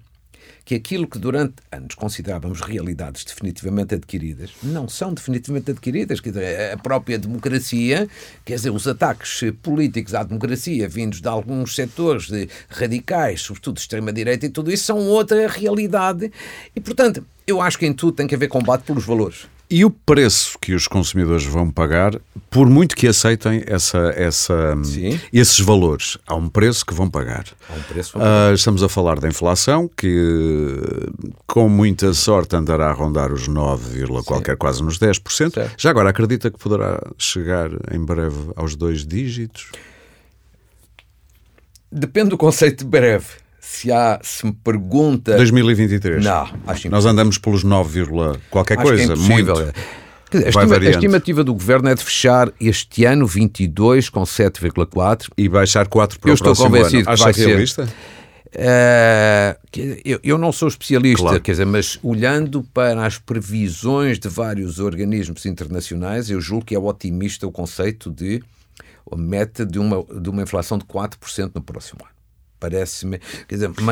[0.65, 6.19] que aquilo que durante anos considerávamos realidades definitivamente adquiridas não são definitivamente adquiridas.
[6.19, 8.09] Quer dizer, a própria democracia,
[8.43, 13.81] quer dizer, os ataques políticos à democracia vindos de alguns setores de radicais, sobretudo de
[13.81, 16.31] extrema-direita e tudo isso, são outra realidade.
[16.75, 19.47] E, portanto, eu acho que em tudo tem que haver combate pelos valores.
[19.69, 22.19] E o preço que os consumidores vão pagar,
[22.51, 24.75] por muito que aceitem essa, essa,
[25.33, 27.45] esses valores, há um preço que vão pagar.
[27.75, 28.51] Um preço vão pagar.
[28.51, 30.79] Uh, estamos a falar da inflação, que
[31.47, 35.53] com muita sorte andará a rondar os 9, qualquer quase nos 10%.
[35.53, 35.71] Certo.
[35.77, 39.71] Já agora acredita que poderá chegar em breve aos dois dígitos?
[41.91, 45.35] Depende do conceito de breve se há, se me pergunta.
[45.35, 46.23] 2023.
[46.23, 46.89] Não, acho.
[46.89, 48.05] Nós andamos pelos 9,
[48.51, 49.53] qualquer acho coisa, é muito.
[50.31, 55.29] Dizer, a, estima, a, estimativa do governo é de fechar este ano 22 com 7,4
[55.37, 57.17] e baixar 4 para eu o próximo estou convencido ano.
[57.17, 57.85] que vai realista?
[57.85, 57.93] ser.
[58.55, 61.41] Uh, eu, eu, não sou especialista, claro.
[61.41, 66.79] quer dizer, mas olhando para as previsões de vários organismos internacionais, eu julgo que é
[66.79, 68.41] otimista o conceito de
[69.11, 72.14] a meta de uma, de uma inflação de 4% no próximo ano.
[72.59, 73.19] Parece-me.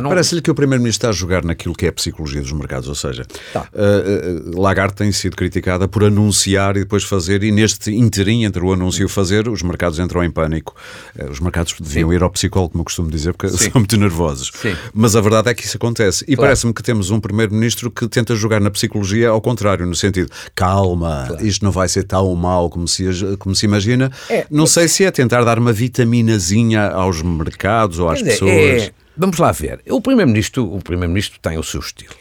[0.01, 0.09] Não...
[0.09, 2.95] Parece-lhe que o Primeiro-Ministro está a jogar naquilo que é a psicologia dos mercados, ou
[2.95, 3.67] seja, tá.
[3.73, 8.63] uh, uh, Lagarde tem sido criticada por anunciar e depois fazer, e neste interim entre
[8.63, 10.75] o anúncio e o fazer, os mercados entram em pânico.
[11.15, 12.15] Uh, os mercados deviam Sim.
[12.15, 13.69] ir ao psicólogo, como eu costumo dizer, porque Sim.
[13.69, 14.51] são muito nervosos.
[14.55, 14.75] Sim.
[14.93, 16.23] Mas a verdade é que isso acontece.
[16.23, 16.47] E claro.
[16.47, 21.25] parece-me que temos um Primeiro-Ministro que tenta jogar na psicologia ao contrário, no sentido, calma,
[21.27, 21.45] claro.
[21.45, 23.05] isto não vai ser tão mal como se,
[23.37, 24.11] como se imagina.
[24.29, 28.51] É, não sei se é tentar dar uma vitaminazinha aos mercados ou às pessoas.
[28.51, 29.81] É, é, vamos lá ver.
[29.89, 32.15] O Primeiro-Ministro o primeiro tem o seu estilo.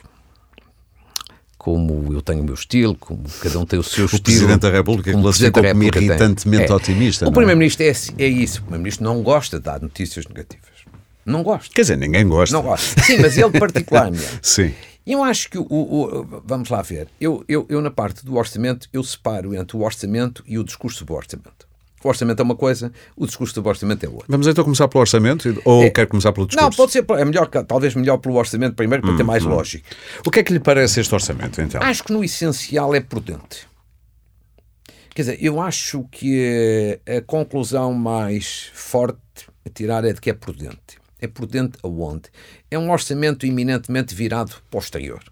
[1.56, 4.20] Como eu tenho o meu estilo, como cada um tem o seu o estilo.
[4.20, 6.74] O Presidente da República classificou-me irritantemente é.
[6.74, 7.26] otimista.
[7.26, 7.32] O é?
[7.32, 8.58] Primeiro-Ministro é, é isso.
[8.58, 10.70] O Primeiro-Ministro não gosta de dar notícias negativas.
[11.24, 11.72] Não gosta.
[11.72, 12.54] Quer dizer, ninguém gosta.
[12.54, 13.00] Não gosta.
[13.02, 14.38] Sim, mas ele particularmente.
[14.42, 14.74] Sim.
[15.06, 17.08] Eu acho que o, o, vamos lá ver.
[17.20, 21.04] Eu, eu, eu, na parte do orçamento, eu separo entre o orçamento e o discurso
[21.04, 21.66] do orçamento.
[22.04, 24.26] O orçamento é uma coisa, o discurso do orçamento é outra.
[24.28, 26.68] Vamos então começar pelo orçamento ou é, quer começar pelo discurso?
[26.68, 29.50] Não, pode ser, é melhor, talvez melhor pelo orçamento primeiro para hum, ter mais hum.
[29.50, 29.88] lógica.
[30.26, 31.80] O que é que lhe parece este orçamento então?
[31.82, 33.68] Acho que no essencial é prudente.
[35.14, 39.18] Quer dizer, eu acho que a conclusão mais forte
[39.64, 41.00] a tirar é de que é prudente.
[41.20, 42.24] É prudente aonde?
[42.70, 45.22] É um orçamento eminentemente virado para o exterior.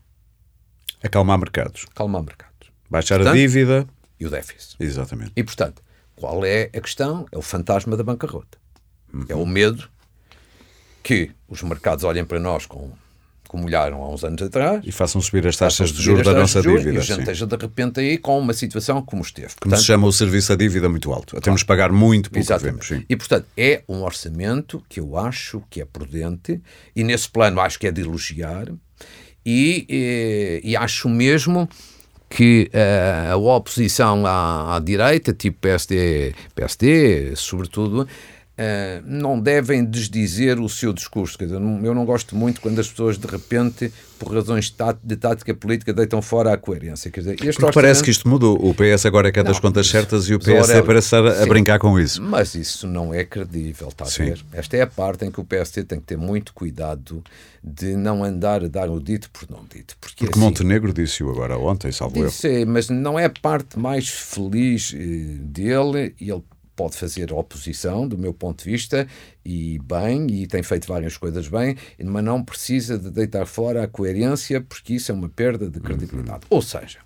[1.02, 1.86] Acalmar mercados.
[1.90, 2.70] Acalmar mercados.
[2.90, 3.86] Baixar portanto, a dívida.
[4.18, 4.76] E o déficit.
[4.78, 5.32] Exatamente.
[5.34, 5.82] E, portanto,
[6.20, 7.26] qual é a questão?
[7.32, 8.58] É o fantasma da bancarrota.
[9.12, 9.24] Uhum.
[9.26, 9.88] É o medo
[11.02, 12.90] que os mercados olhem para nós com,
[13.48, 14.82] como olharam há uns anos atrás.
[14.84, 16.98] E façam subir as taxas de juros da nossa juros, dívida.
[16.98, 19.48] E a gente esteja de repente aí com uma situação como esteve.
[19.48, 21.30] Portanto, como se chama o serviço da dívida muito alto.
[21.30, 22.86] Claro, Temos de pagar muito pelo Exatamente.
[22.90, 23.06] vemos.
[23.08, 26.60] E, portanto, é um orçamento que eu acho que é prudente
[26.94, 28.68] e, nesse plano, acho que é de elogiar.
[29.44, 31.66] E, e, e acho mesmo
[32.30, 38.06] que uh, a oposição à, à, direita, tipo PSD, PSD sobretudo,
[38.60, 41.38] Uh, não devem desdizer o seu discurso.
[41.38, 44.70] Quer dizer, eu não gosto muito quando as pessoas, de repente, por razões
[45.02, 47.10] de tática política, deitam fora a coerência.
[47.10, 47.72] Quer dizer, orçamento...
[47.72, 48.54] parece que isto mudou.
[48.62, 51.42] O PS agora é que é das contas certas e o PSD parece estar a,
[51.42, 52.20] a brincar com isso.
[52.20, 54.44] Mas isso não é credível, está a ver?
[54.52, 57.24] Esta é a parte em que o PSD tem que ter muito cuidado
[57.64, 59.96] de não andar a dar o dito por não dito.
[59.98, 62.66] Porque, porque assim, Montenegro disse-o agora ontem, salvo disse, eu.
[62.66, 64.98] Mas não é a parte mais feliz eh,
[65.40, 66.42] dele e ele
[66.80, 69.06] pode fazer oposição, do meu ponto de vista,
[69.44, 73.86] e bem, e tem feito várias coisas bem, mas não precisa de deitar fora a
[73.86, 76.46] coerência, porque isso é uma perda de credibilidade.
[76.50, 76.56] Uhum.
[76.56, 77.00] Ou seja,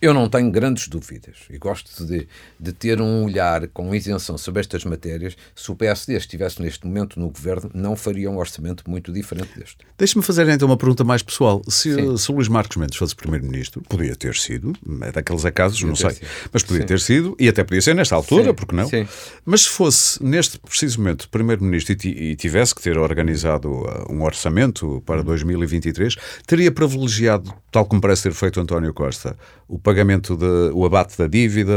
[0.00, 2.26] eu não tenho grandes dúvidas e gosto de,
[2.58, 5.36] de ter um olhar com isenção sobre estas matérias.
[5.54, 9.78] Se o PSD estivesse neste momento no governo, não faria um orçamento muito diferente deste.
[9.98, 11.62] Deixe-me fazer então uma pergunta mais pessoal.
[11.68, 15.94] Se, se o Luís Marcos Mendes fosse Primeiro-Ministro, podia ter sido, é daqueles acasos, não
[15.94, 16.26] sei, sido.
[16.52, 16.86] mas podia Sim.
[16.86, 18.54] ter sido, e até podia ser nesta altura, Sim.
[18.54, 18.88] porque não?
[18.88, 19.06] Sim.
[19.44, 25.02] Mas se fosse neste preciso momento Primeiro-Ministro e, tivesse que ter organizado uh, um orçamento
[25.04, 29.36] para 2023, teria privilegiado, tal como parece ter feito António Costa,
[29.70, 31.72] o pagamento, de, o abate da dívida,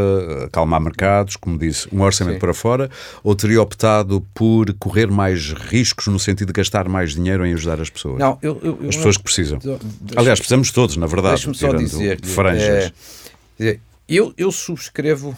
[0.45, 2.39] acalmar mercados, como disse, um orçamento Sim.
[2.39, 2.89] para fora,
[3.23, 7.79] ou teria optado por correr mais riscos no sentido de gastar mais dinheiro em ajudar
[7.79, 8.17] as pessoas?
[8.17, 9.59] Não, eu, eu, as pessoas que precisam.
[10.15, 11.35] Aliás, precisamos todos, na verdade.
[11.35, 12.19] Deixa-me só dizer.
[12.25, 12.91] Franjas.
[13.59, 13.77] É,
[14.09, 15.35] eu, eu subscrevo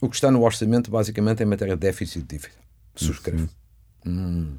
[0.00, 2.54] o que está no orçamento, basicamente, em matéria de déficit de dívida.
[2.94, 3.48] Subscrevo.
[4.06, 4.12] Uhum.
[4.12, 4.52] Hum,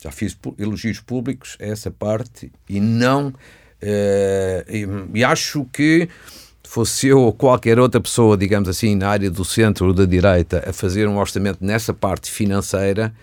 [0.00, 3.34] já fiz elogios públicos a essa parte e não.
[3.82, 6.08] Uh, e, e acho que
[6.68, 10.64] fosse eu ou qualquer outra pessoa, digamos assim, na área do centro ou da direita,
[10.68, 13.14] a fazer um orçamento nessa parte financeira,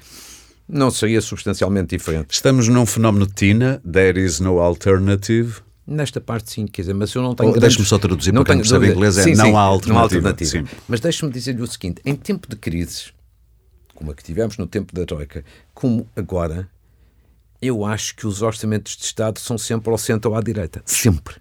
[0.67, 2.31] não seria substancialmente diferente.
[2.31, 5.61] Estamos num fenómeno de Tina, there is no alternative.
[5.85, 7.51] Nesta parte, sim, quer dizer, mas eu não tenho.
[7.51, 9.93] Oh, Deixe-me só traduzir não para quem percebe inglês: é sim, não, sim, há alternativa.
[9.93, 10.69] não há alternativa.
[10.87, 13.13] Mas deixe-me dizer-lhe o seguinte: em tempo de crises,
[13.93, 16.69] como a que tivemos no tempo da Troika, como agora,
[17.61, 20.81] eu acho que os orçamentos de Estado são sempre ao centro ou à direita.
[20.85, 21.35] Sempre.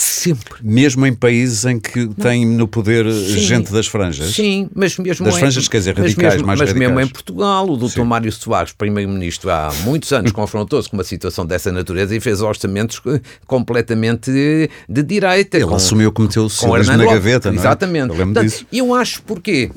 [0.00, 0.54] Sempre.
[0.62, 2.14] Mesmo em países em que não.
[2.14, 4.34] tem no poder sim, gente das franjas?
[4.34, 6.94] Sim, mas mesmo Das franjas, quer dizer, radicais, mesmo, mais mas radicais.
[6.94, 11.44] mesmo em Portugal, o doutor Mário Soares, primeiro-ministro, há muitos anos confrontou-se com uma situação
[11.44, 13.02] dessa natureza e fez orçamentos
[13.46, 15.58] completamente de, de direita.
[15.58, 17.60] Ele com, assumiu que meteu o na gaveta, não é?
[17.60, 18.08] Exatamente.
[18.08, 18.66] Eu lembro disso.
[18.72, 19.70] Eu acho porquê?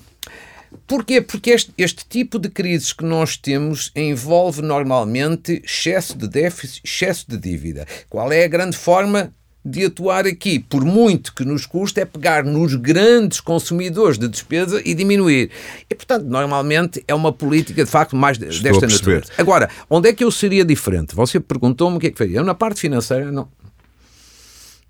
[0.87, 1.19] Porquê?
[1.19, 7.25] Porque este, este, tipo de crises que nós temos envolve normalmente excesso de déficit, excesso
[7.27, 7.85] de dívida.
[8.09, 9.33] Qual é a grande forma
[9.65, 14.81] de atuar aqui, por muito que nos custe, é pegar nos grandes consumidores de despesa
[14.83, 15.51] e diminuir.
[15.89, 19.31] E, portanto, normalmente é uma política, de facto, mais Estou desta natureza.
[19.37, 21.15] Agora, onde é que eu seria diferente?
[21.15, 22.39] Você perguntou-me o que é que faria.
[22.39, 23.47] Eu, na parte financeira, não.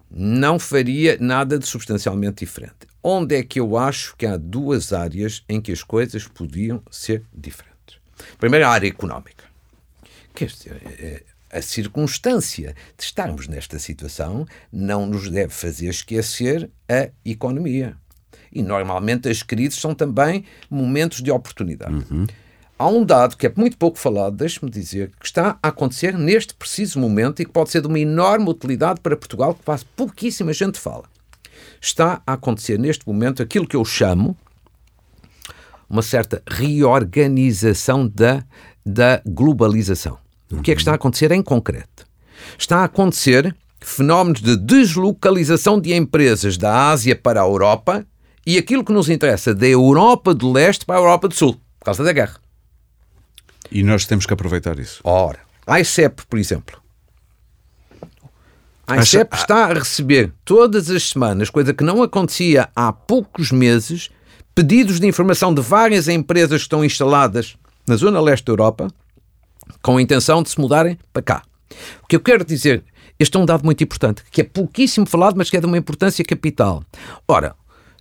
[0.10, 2.88] Não faria nada de substancialmente diferente.
[3.02, 7.24] Onde é que eu acho que há duas áreas em que as coisas podiam ser
[7.34, 7.74] diferentes?
[8.40, 9.44] Primeiro, a área económica.
[10.34, 11.24] Quer dizer, é,
[11.54, 17.96] a circunstância de estarmos nesta situação não nos deve fazer esquecer a economia.
[18.52, 21.94] E normalmente as crises são também momentos de oportunidade.
[21.94, 22.28] Uhum.
[22.78, 26.54] Há um dado que é muito pouco falado, deixe-me dizer, que está a acontecer neste
[26.54, 30.52] preciso momento e que pode ser de uma enorme utilidade para Portugal, que quase pouquíssima
[30.52, 31.04] gente fala.
[31.80, 34.36] Está a acontecer neste momento aquilo que eu chamo
[35.90, 38.44] uma certa reorganização da,
[38.84, 40.23] da globalização.
[40.58, 42.06] O que é que está a acontecer em concreto?
[42.58, 48.06] Está a acontecer fenómenos de deslocalização de empresas da Ásia para a Europa
[48.46, 51.86] e aquilo que nos interessa da Europa do Leste para a Europa do Sul, por
[51.86, 52.36] causa da guerra.
[53.72, 55.02] E nós temos que aproveitar isso.
[55.04, 56.82] Ora, a ICEP, por exemplo.
[58.86, 64.10] A ICEP está a receber todas as semanas, coisa que não acontecia há poucos meses,
[64.54, 67.56] pedidos de informação de várias empresas que estão instaladas
[67.88, 68.90] na zona leste da Europa
[69.82, 71.42] com a intenção de se mudarem para cá.
[72.04, 72.84] O que eu quero dizer,
[73.20, 75.78] este é um dado muito importante, que é pouquíssimo falado, mas que é de uma
[75.78, 76.84] importância capital.
[77.28, 77.56] Ora,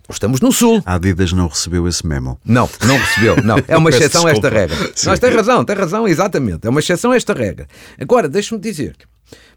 [0.09, 0.83] Estamos no Sul.
[0.85, 2.37] A Adidas não recebeu esse memo.
[2.45, 3.41] Não, não recebeu.
[3.41, 3.55] Não.
[3.67, 4.75] É uma exceção a esta regra.
[5.05, 6.67] Mas tem razão, tem razão, exatamente.
[6.67, 7.67] É uma exceção a esta regra.
[7.97, 8.95] Agora, deixe-me dizer.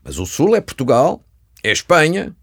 [0.05, 1.21] Mas o Sul é Portugal,
[1.64, 2.35] é Espanha,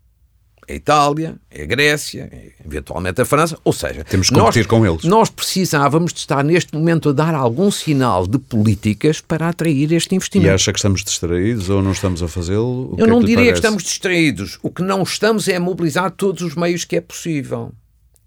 [0.67, 4.85] é Itália, é Grécia, é eventualmente a França, ou seja, temos que competir nós, com
[4.85, 5.03] eles.
[5.03, 10.15] Nós precisávamos de estar neste momento a dar algum sinal de políticas para atrair este
[10.15, 10.49] investimento.
[10.49, 12.95] E acha que estamos distraídos ou não estamos a fazê-lo?
[12.97, 14.59] Eu não que diria que estamos distraídos.
[14.61, 17.71] O que não estamos é a mobilizar todos os meios que é possível.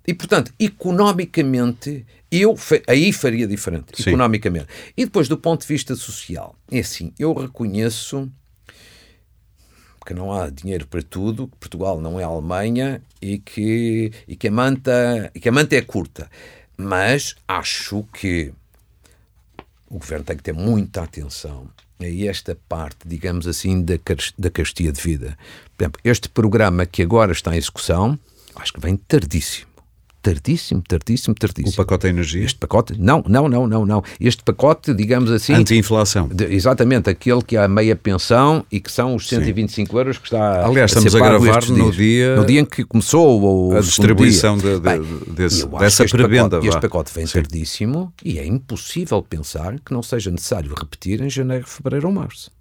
[0.07, 4.11] E, portanto, economicamente, eu aí faria diferente, Sim.
[4.11, 4.66] economicamente.
[4.96, 8.31] E depois, do ponto de vista social, é assim, eu reconheço
[10.07, 14.37] que não há dinheiro para tudo, que Portugal não é a Alemanha e que, e
[14.37, 16.31] que, a, manta, e que a manta é curta.
[16.77, 18.53] Mas acho que
[19.88, 23.95] o governo tem que ter muita atenção a esta parte, digamos assim, da,
[24.38, 25.37] da carestia de vida.
[25.77, 28.19] Por exemplo, este programa que agora está em execução,
[28.55, 29.76] acho que vem tardíssimo
[30.27, 31.73] tardíssimo, tardíssimo, tardíssimo.
[31.73, 32.45] O pacote da energia?
[32.45, 34.03] Este pacote, não, não, não, não, não.
[34.19, 35.53] Este pacote, digamos assim...
[35.55, 36.29] Anti-inflação.
[36.51, 39.97] Exatamente, aquele que há a meia pensão e que são os 125 Sim.
[39.97, 42.35] euros que está Aliás, a estamos a gravar no dia...
[42.35, 46.57] No dia em que começou A distribuição de, de, Bem, desse, dessa prebenda.
[46.57, 47.33] Pacote, este pacote vem Sim.
[47.35, 52.56] tardíssimo e é impossível pensar que não seja necessário repetir em janeiro, fevereiro ou março.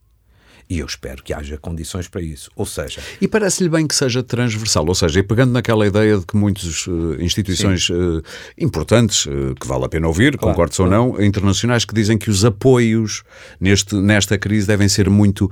[0.68, 2.50] E eu espero que haja condições para isso.
[2.56, 3.00] Ou seja.
[3.22, 6.88] E parece-lhe bem que seja transversal, ou seja, e pegando naquela ideia de que muitas
[6.88, 8.24] uh, instituições uh,
[8.58, 10.92] importantes, uh, que vale a pena ouvir, claro, concordo claro.
[10.92, 13.24] ou não, internacionais, que dizem que os apoios
[13.60, 15.52] neste, nesta crise devem ser muito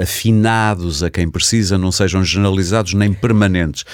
[0.00, 3.84] afinados a quem precisa, não sejam generalizados nem permanentes.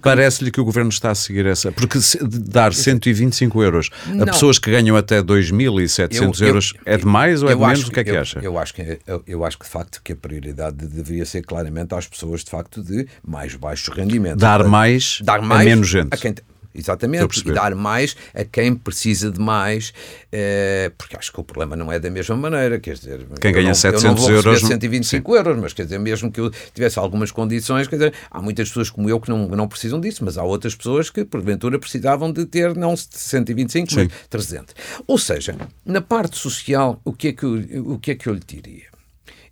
[0.00, 1.72] Parece-lhe que o governo está a seguir essa.
[1.72, 4.26] Porque dar 125 euros a não.
[4.26, 7.88] pessoas que ganham até 2.700 euros eu, é demais ou é de menos?
[7.88, 8.43] O que é que eu, acha?
[8.44, 11.94] Eu acho que, eu, eu, acho que de facto que a prioridade deveria ser claramente
[11.94, 14.38] às pessoas de facto de mais baixo rendimento.
[14.38, 16.12] Dar mais, dar mais a menos gente.
[16.12, 16.34] A quem,
[16.74, 19.94] Exatamente, e dar mais a quem precisa de mais,
[20.32, 23.68] eh, porque acho que o problema não é da mesma maneira, quer dizer, quem ganha
[23.68, 25.36] não, 700 eu não vou euros, 125 sim.
[25.36, 28.90] euros, mas quer dizer, mesmo que eu tivesse algumas condições, quer dizer, há muitas pessoas
[28.90, 32.44] como eu que não, não precisam disso, mas há outras pessoas que porventura precisavam de
[32.44, 34.08] ter não 125, sim.
[34.08, 34.74] mas 300.
[35.06, 38.34] Ou seja, na parte social, o que é que eu, o que é que eu
[38.34, 38.86] lhe diria?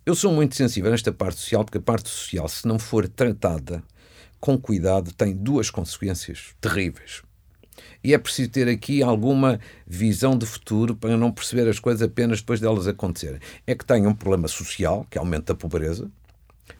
[0.04, 3.80] Eu sou muito sensível nesta parte social, porque a parte social, se não for tratada
[4.42, 7.22] com cuidado, tem duas consequências terríveis.
[8.02, 12.40] E é preciso ter aqui alguma visão de futuro para não perceber as coisas apenas
[12.40, 13.38] depois delas acontecerem.
[13.64, 16.10] É que tem um problema social, que aumenta a pobreza,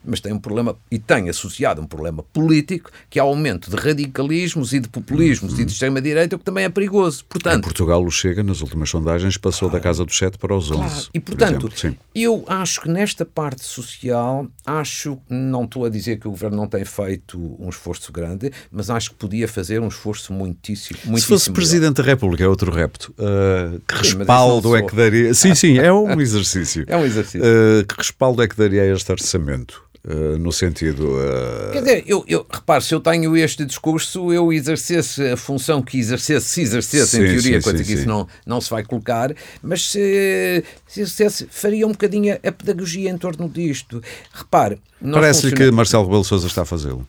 [0.05, 3.77] mas tem um problema, e tem associado um problema político, que é o aumento de
[3.77, 5.61] radicalismos e de populismos uhum.
[5.61, 7.25] e de extrema-direita, o que também é perigoso.
[7.29, 10.55] Portanto, em Portugal, o Chega, nas últimas sondagens, passou claro, da casa dos 7 para
[10.55, 10.79] os 11.
[10.79, 11.07] Claro.
[11.15, 16.29] E, portanto, por eu acho que nesta parte social, acho, não estou a dizer que
[16.29, 20.33] o Governo não tem feito um esforço grande, mas acho que podia fazer um esforço
[20.33, 21.57] muitíssimo, muitíssimo Se fosse melhor.
[21.57, 23.13] Presidente da República, é outro repto.
[23.13, 25.35] Uh, que sim, respaldo é que daria...
[25.35, 26.85] Sim, sim, é um exercício.
[26.87, 27.41] é um exercício.
[27.41, 29.92] Uh, que respaldo é que daria a este orçamento?
[30.05, 31.05] Uh, no sentido.
[31.05, 31.71] Uh...
[31.71, 35.97] Quer dizer, eu, eu repare, se eu tenho este discurso, eu exercesse a função que
[35.97, 38.83] exercesse, se exercesse, sim, em teoria, sim, coisa sim, que isso não, não se vai
[38.83, 39.33] colocar,
[39.63, 44.03] mas se, se exercesse, faria um bocadinho a pedagogia em torno disto.
[44.33, 44.81] Repare.
[45.01, 47.07] Parece-lhe que Marcelo Rebelo Souza está a fazê-lo.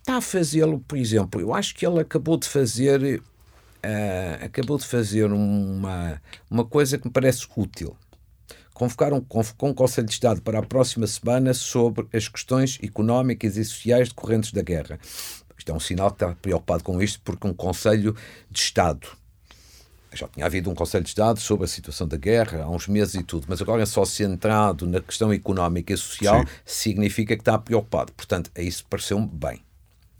[0.00, 3.20] Está a fazê-lo, por exemplo, eu acho que ele acabou de fazer.
[3.84, 7.94] Uh, acabou de fazer uma, uma coisa que me parece útil
[8.80, 13.64] convocaram com um Conselho de Estado para a próxima semana sobre as questões económicas e
[13.64, 14.98] sociais decorrentes da guerra.
[15.58, 18.16] Isto é um sinal que está preocupado com isto, porque um Conselho
[18.50, 19.06] de Estado
[20.14, 23.16] já tinha havido um Conselho de Estado sobre a situação da guerra há uns meses
[23.16, 26.46] e tudo, mas agora é só centrado na questão económica e social, Sim.
[26.64, 28.12] significa que está preocupado.
[28.12, 29.60] Portanto, é isso pareceu-me bem.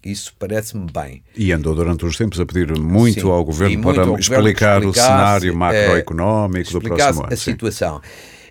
[0.05, 1.23] Isso parece-me bem.
[1.35, 4.83] E andou durante uns tempos a pedir muito Sim, ao governo muito para ao explicar
[4.83, 7.33] governo o cenário macroeconómico do próximo ano.
[7.33, 8.03] a situação.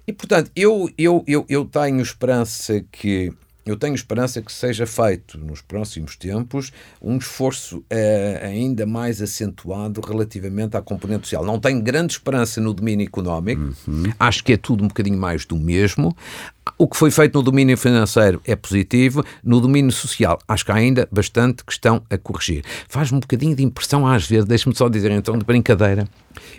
[0.07, 3.33] E, portanto, eu, eu, eu, eu tenho esperança que
[3.69, 10.01] eu tenho esperança que seja feito nos próximos tempos um esforço eh, ainda mais acentuado
[10.01, 11.45] relativamente à componente social.
[11.45, 14.11] Não tenho grande esperança no domínio económico, uhum.
[14.19, 16.15] acho que é tudo um bocadinho mais do mesmo.
[16.77, 20.75] O que foi feito no domínio financeiro é positivo, no domínio social acho que há
[20.75, 22.63] ainda bastante questão a corrigir.
[22.87, 26.07] Faz-me um bocadinho de impressão às vezes, deixe-me só dizer então de brincadeira,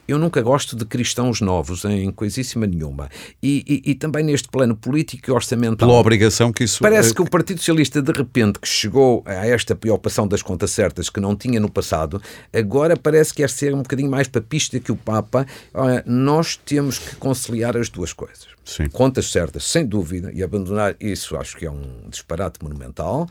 [0.06, 3.08] eu nunca gosto de cristãos novos em coisíssima nenhuma.
[3.42, 5.88] E, e, e, também neste plano político e orçamental.
[5.88, 6.80] Pela obrigação que isso.
[6.80, 11.08] Parece que o Partido Socialista, de repente, que chegou a esta preocupação das contas certas
[11.08, 12.20] que não tinha no passado,
[12.52, 15.46] agora parece que quer ser um bocadinho mais papista que o Papa.
[15.72, 18.48] Olha, nós temos que conciliar as duas coisas.
[18.64, 18.88] Sim.
[18.88, 19.99] Contas certas, sem dúvida,
[20.32, 23.28] e abandonar isso acho que é um disparate monumental,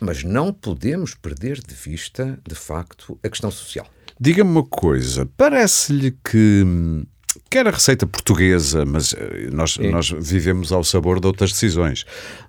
[0.00, 3.86] mas não podemos perder de vista, de facto, a questão social.
[4.18, 6.64] Diga-me uma coisa, parece-lhe que
[7.50, 12.04] quer a receita portuguesa, mas eh, nós, nós vivemos ao sabor de outras decisões.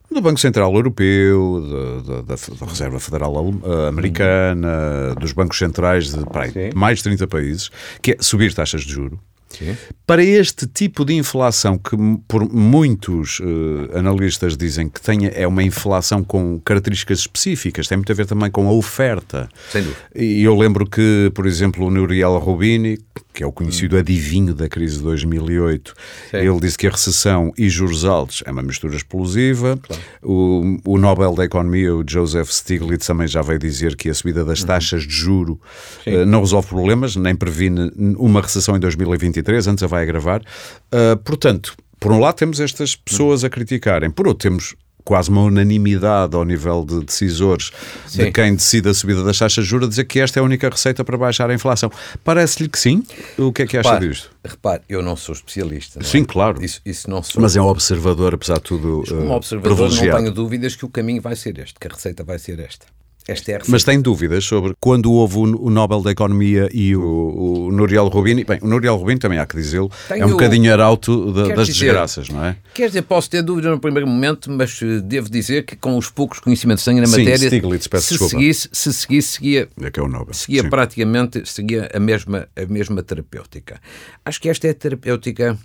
[0.10, 6.20] Do Banco Central Europeu, da, da, da Reserva Federal eh, Americana, dos bancos centrais de
[6.20, 7.70] aí, mais de 30 países,
[8.02, 9.20] que é subir taxas de juro.
[9.50, 9.76] Sim.
[10.06, 11.96] Para este tipo de inflação, que
[12.28, 18.12] por muitos uh, analistas dizem que tenha, é uma inflação com características específicas, tem muito
[18.12, 19.50] a ver também com a oferta.
[19.70, 20.02] Sem dúvida.
[20.16, 23.00] E eu lembro que, por exemplo, o Nuriel Rubini,
[23.38, 25.94] que é o conhecido adivinho da crise de 2008,
[26.32, 26.38] Sim.
[26.38, 29.78] ele disse que a recessão e juros altos é uma mistura explosiva.
[29.78, 30.02] Claro.
[30.24, 34.44] O, o Nobel da Economia, o Joseph Stiglitz, também já veio dizer que a subida
[34.44, 34.66] das uhum.
[34.66, 35.62] taxas de juro
[36.08, 40.42] uh, não resolve problemas, nem previne uma recessão em 2023, antes a vai agravar.
[40.42, 44.76] Uh, portanto, por um lado temos estas pessoas a criticarem, por outro temos
[45.08, 47.72] quase uma unanimidade ao nível de decisores
[48.06, 48.26] sim.
[48.26, 50.70] de quem decide a subida das taxas de juros dizer que esta é a única
[50.70, 51.90] receita para baixar a inflação.
[52.26, 53.02] Parece-lhe que sim?
[53.38, 54.30] O que é que acha repare, disto?
[54.44, 56.02] Repare, eu não sou especialista.
[56.02, 56.26] Não sim, é?
[56.26, 56.62] claro.
[56.62, 57.42] Isso, isso não sou.
[57.42, 59.04] Mas é um observador, apesar de tudo.
[59.08, 62.26] Como uh, observador, não tenho dúvidas que o caminho vai ser este, que a receita
[62.26, 62.86] vai ser esta.
[63.28, 67.72] Esta é Mas tem dúvidas sobre quando houve o, Nobel da Economia e o, o
[67.74, 68.46] Nuriel Rubini?
[68.46, 71.88] Bem, o Nuriel Rubini também há que dizê-lo, é um bocadinho arauto de, das dizer,
[71.88, 72.56] desgraças, não é?
[72.74, 76.10] Quer dizer, posso ter dúvidas no primeiro momento, mas eh, devo dizer que com os
[76.10, 78.38] poucos conhecimentos que tenho na matéria, Sim, Stiglitz, peço se, desculpa.
[78.38, 80.34] seguisse, se seguisse, seguia, é que é o Nobel.
[80.34, 80.70] seguia Sim.
[80.70, 83.82] praticamente seguia a mesma, a mesma terapêutica.
[84.24, 85.58] Acho que esta é a terapêutica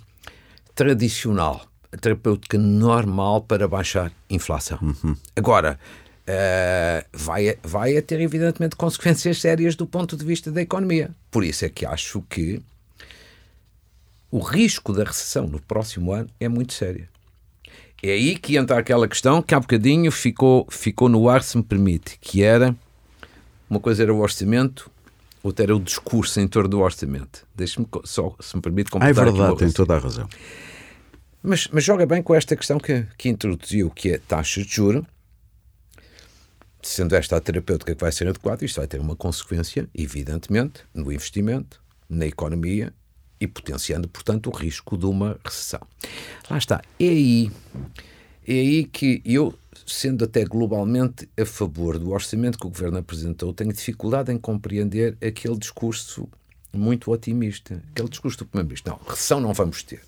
[0.75, 1.61] tradicional,
[1.93, 4.79] a terapêutica normal para baixar inflação.
[4.81, 5.15] Uhum.
[5.33, 5.79] Agora,
[6.23, 11.11] Uh, vai, vai a ter, evidentemente, consequências sérias do ponto de vista da economia.
[11.29, 12.61] Por isso é que acho que
[14.31, 17.07] o risco da recessão no próximo ano é muito sério.
[18.01, 21.63] É aí que entra aquela questão que há bocadinho ficou, ficou no ar, se me
[21.63, 22.75] permite, que era
[23.69, 24.89] uma coisa era o orçamento,
[25.41, 27.45] outra era o discurso em torno do orçamento.
[27.55, 29.25] Deixe-me só, se me permite, completar.
[29.25, 30.27] Ah, é verdade, tem toda a razão.
[31.41, 35.05] Mas, mas joga bem com esta questão que, que introduziu, que é taxas de juros
[36.83, 41.11] sendo esta a terapêutica que vai ser adequada, isto vai ter uma consequência, evidentemente, no
[41.11, 42.93] investimento, na economia
[43.39, 45.81] e potenciando, portanto, o risco de uma recessão.
[46.49, 46.81] Lá está.
[46.99, 47.51] É aí,
[48.47, 53.53] é aí que eu, sendo até globalmente a favor do orçamento que o governo apresentou,
[53.53, 56.27] tenho dificuldade em compreender aquele discurso
[56.71, 57.81] muito otimista.
[57.91, 58.93] Aquele discurso do Primeiro-Ministro.
[58.93, 60.01] Não, recessão não vamos ter.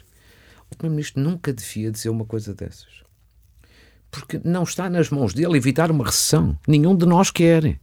[0.70, 3.05] O Primeiro-Ministro nunca devia dizer uma coisa dessas
[4.16, 6.58] porque não está nas mãos dele evitar uma recessão.
[6.66, 7.78] Nenhum de nós quer.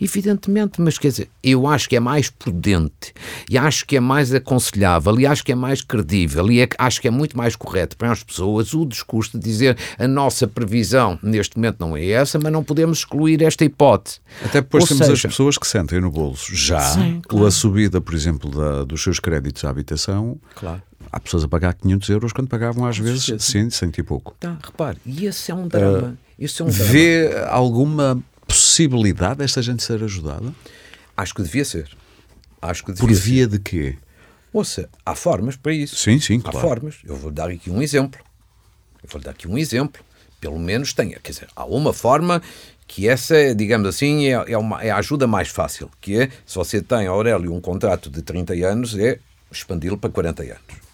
[0.00, 3.12] Evidentemente, mas quer dizer, eu acho que é mais prudente
[3.50, 7.00] e acho que é mais aconselhável e acho que é mais credível e é, acho
[7.00, 11.18] que é muito mais correto para as pessoas o discurso de dizer a nossa previsão
[11.20, 14.20] neste momento não é essa, mas não podemos excluir esta hipótese.
[14.44, 17.46] Até depois Ou temos seja, as pessoas que sentem no bolso já sim, claro.
[17.46, 20.80] a subida, por exemplo, da, dos seus créditos à habitação claro
[21.10, 24.36] há pessoas a pagar 500 euros quando pagavam às vezes 100, 100 e pouco.
[24.38, 26.08] Tá, repare, e esse é um drama.
[26.08, 26.84] Uh, esse é um drama.
[26.90, 30.52] Vê alguma possibilidade desta gente ser ajudada?
[31.16, 31.88] Acho que devia ser.
[32.60, 33.50] Acho que devia Por via ser.
[33.50, 33.96] de quê?
[34.52, 35.96] Ouça, há formas para isso.
[35.96, 36.66] Sim, sim, há claro.
[36.66, 36.96] formas.
[37.04, 38.20] Eu vou dar aqui um exemplo.
[39.02, 40.02] Eu vou dar aqui um exemplo.
[40.40, 41.18] Pelo menos tenha.
[41.20, 42.40] Quer dizer, há uma forma
[42.86, 46.54] que essa, digamos assim, é, é, uma, é a ajuda mais fácil, que é, se
[46.54, 49.18] você tem, Aurélio, um contrato de 30 anos, é
[49.52, 50.87] expandi-lo para 40 anos.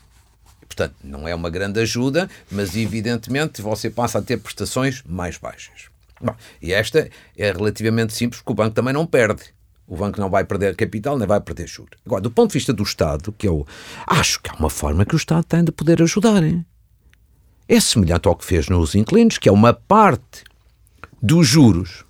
[0.75, 5.89] Portanto, não é uma grande ajuda, mas evidentemente você passa a ter prestações mais baixas.
[6.21, 7.09] Bom, e esta
[7.39, 9.55] é relativamente simples, porque o banco também não perde.
[9.87, 11.99] O banco não vai perder capital, nem vai perder juros.
[12.05, 13.67] Agora, do ponto de vista do Estado, que eu
[14.07, 16.43] acho que é uma forma que o Estado tem de poder ajudar.
[16.43, 16.65] Hein?
[17.69, 20.43] É semelhante ao que fez nos inquilinos, que é uma parte
[21.23, 22.05] dos juros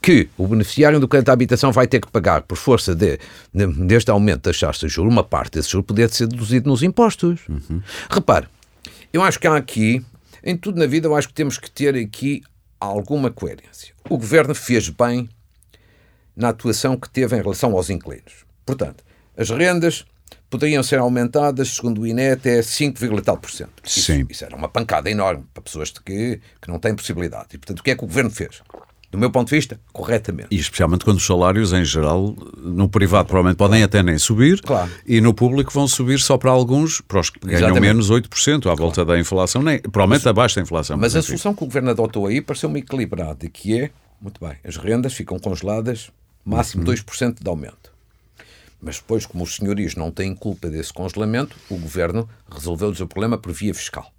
[0.00, 3.18] que o beneficiário do crédito à habitação vai ter que pagar por força de,
[3.52, 6.82] de, deste aumento das taxas de juros, uma parte desse juro poder ser deduzido nos
[6.82, 7.40] impostos.
[7.48, 7.82] Uhum.
[8.08, 8.46] Repare,
[9.12, 10.04] eu acho que há aqui,
[10.42, 12.42] em tudo na vida, eu acho que temos que ter aqui
[12.78, 13.94] alguma coerência.
[14.08, 15.28] O governo fez bem
[16.34, 18.46] na atuação que teve em relação aos inquilinos.
[18.64, 19.04] Portanto,
[19.36, 20.06] as rendas
[20.48, 23.82] poderiam ser aumentadas, segundo o INE, até 5, tal por cento.
[23.84, 27.48] Isso, isso, era uma pancada enorme para pessoas que, que não têm possibilidade.
[27.52, 28.62] E, portanto, o que é que o governo fez?
[29.10, 30.48] Do meu ponto de vista, corretamente.
[30.50, 34.90] E especialmente quando os salários, em geral, no privado provavelmente podem até nem subir, claro.
[35.04, 37.82] e no público vão subir só para alguns, para os que ganham Exatamente.
[37.82, 38.76] menos 8% à claro.
[38.76, 40.96] volta da inflação, nem, provavelmente mas, abaixo da inflação.
[40.96, 43.90] Mas a solução que o Governo adotou aí pareceu-me equilibrada, que é,
[44.20, 46.10] muito bem, as rendas ficam congeladas,
[46.44, 46.94] máximo uhum.
[46.94, 47.90] 2% de aumento.
[48.80, 53.36] Mas depois, como os senhorios não têm culpa desse congelamento, o Governo resolveu-lhes o problema
[53.36, 54.10] por via fiscal.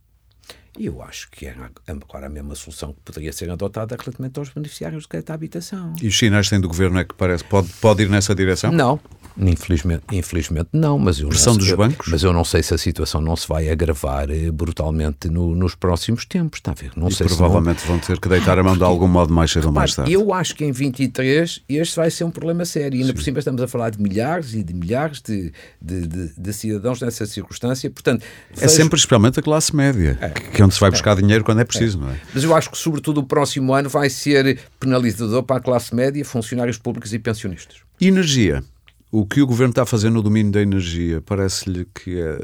[0.78, 1.56] E eu acho que é
[1.88, 5.94] agora a mesma solução que poderia ser adotada relativamente aos beneficiários do crédito à habitação.
[6.02, 8.72] E os sinais têm do governo é que parece pode, pode ir nessa direção?
[8.72, 9.00] Não,
[9.38, 12.08] Infelizmente, infelizmente não, mas eu pressão não, dos bancos.
[12.10, 15.76] Mas eu não sei se a situação não se vai agravar eh, brutalmente no, nos
[15.76, 16.92] próximos tempos, está a ver?
[16.96, 17.98] Não e sei provavelmente se não...
[17.98, 20.12] vão ter que deitar a mão de algum modo mais cedo ou mais tarde.
[20.12, 22.98] Eu acho que em 23 este vai ser um problema sério.
[22.98, 23.14] E ainda Sim.
[23.14, 25.52] por cima estamos a falar de milhares e de milhares de,
[25.82, 27.90] de, de, de cidadãos nessa circunstância.
[27.90, 28.66] Portanto, vejo...
[28.66, 30.30] É sempre especialmente a classe média, é.
[30.30, 31.22] que é onde se vai buscar é.
[31.22, 32.02] dinheiro quando é preciso, é.
[32.02, 32.16] não é?
[32.34, 36.24] Mas eu acho que sobretudo o próximo ano vai ser penalizador para a classe média,
[36.26, 37.78] funcionários públicos e pensionistas.
[38.00, 38.64] Energia.
[39.12, 42.38] O que o governo está a fazer no domínio da energia parece-lhe que é,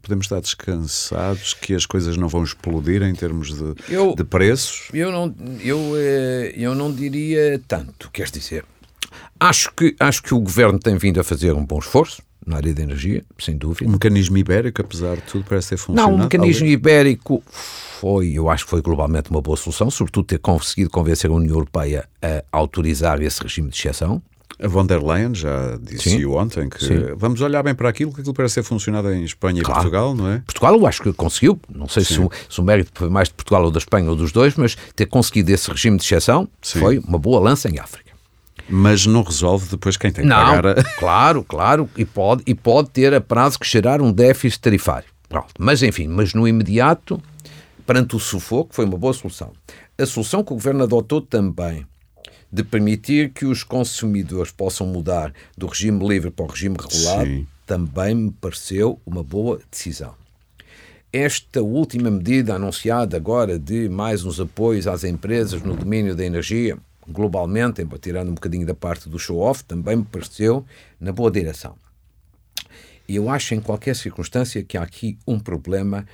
[0.00, 4.88] podemos estar descansados, que as coisas não vão explodir em termos de, eu, de preços?
[4.94, 8.64] Eu não, eu, eh, eu não diria tanto, quer dizer.
[9.38, 12.72] Acho que, acho que o governo tem vindo a fazer um bom esforço na área
[12.72, 13.86] da energia, sem dúvida.
[13.86, 16.10] O mecanismo ibérico, apesar de tudo, parece ter funcionado.
[16.10, 16.72] Não, o mecanismo talvez.
[16.72, 17.42] ibérico
[18.00, 21.54] foi, eu acho que foi globalmente uma boa solução, sobretudo ter conseguido convencer a União
[21.54, 24.22] Europeia a autorizar esse regime de exceção.
[24.60, 27.14] A von der Leyen já disse ontem que Sim.
[27.16, 29.80] vamos olhar bem para aquilo, que aquilo parece ter funcionado em Espanha claro.
[29.80, 30.38] e Portugal, não é?
[30.40, 33.34] Portugal eu acho que conseguiu, não sei se o, se o, mérito foi mais de
[33.34, 36.80] Portugal ou da Espanha ou dos dois, mas ter conseguido esse regime de exceção Sim.
[36.80, 38.08] foi uma boa lança em África.
[38.68, 40.78] Mas não resolve depois quem tem que não, pagar.
[40.78, 40.84] A...
[40.98, 45.08] Claro, claro, e pode, e pode ter a prazo que gerar um déficit tarifário.
[45.28, 45.54] Pronto.
[45.56, 47.22] Mas enfim, mas no imediato,
[47.86, 49.52] perante o sufoco, foi uma boa solução.
[49.96, 51.86] A solução que o governo adotou também
[52.50, 57.46] de permitir que os consumidores possam mudar do regime livre para o regime regulado, Sim.
[57.66, 60.14] também me pareceu uma boa decisão.
[61.12, 66.76] Esta última medida anunciada agora de mais uns apoios às empresas no domínio da energia,
[67.08, 70.64] globalmente, tirando um bocadinho da parte do show-off, também me pareceu
[71.00, 71.74] na boa direção.
[73.08, 76.06] E eu acho, em qualquer circunstância, que há aqui um problema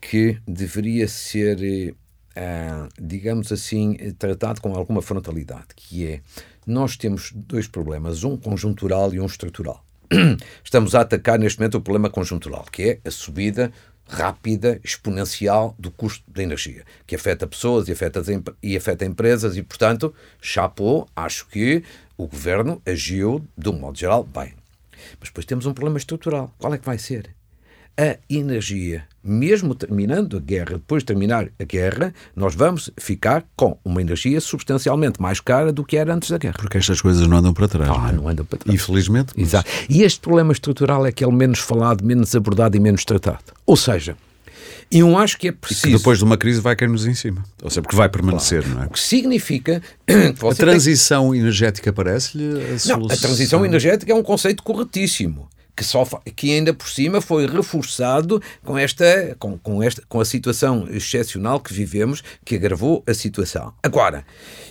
[0.00, 1.94] que deveria ser
[2.36, 6.20] uh, digamos assim, tratado com alguma frontalidade, que é,
[6.66, 9.84] nós temos dois problemas, um conjuntural e um estrutural.
[10.62, 13.72] Estamos a atacar neste momento o problema conjuntural, que é a subida
[14.06, 18.22] rápida, exponencial do custo da energia, que afeta pessoas e afeta,
[18.62, 21.82] e afeta empresas e, portanto, chapou, acho que
[22.16, 24.54] o governo agiu, de um modo geral, bem.
[25.18, 26.54] Mas depois temos um problema estrutural.
[26.58, 27.34] Qual é que vai ser?
[27.96, 29.04] A energia.
[29.22, 34.40] Mesmo terminando a guerra, depois de terminar a guerra, nós vamos ficar com uma energia
[34.40, 36.56] substancialmente mais cara do que era antes da guerra.
[36.58, 37.90] Porque estas coisas não andam para trás.
[37.90, 38.12] Ah, não, é?
[38.12, 38.74] não andam para trás.
[38.74, 39.32] Infelizmente.
[39.36, 39.48] Mas...
[39.48, 39.70] Exato.
[39.88, 43.44] E este problema estrutural é aquele menos falado, menos abordado e menos tratado.
[43.64, 44.14] Ou seja,
[44.90, 45.88] eu acho que é preciso.
[45.88, 47.42] E que depois de uma crise vai cair-nos em cima.
[47.62, 48.76] Ou seja, porque vai permanecer, claro.
[48.76, 48.86] não é?
[48.86, 49.82] O que significa.
[50.06, 50.12] Que
[50.46, 51.40] a transição tem...
[51.40, 52.98] energética parece-lhe a solução.
[52.98, 56.04] Não, a transição energética é um conceito corretíssimo que, só,
[56.36, 61.60] que ainda por cima foi reforçado com esta, com, com, esta, com a situação excepcional
[61.60, 63.72] que vivemos, que agravou a situação.
[63.82, 64.24] Agora,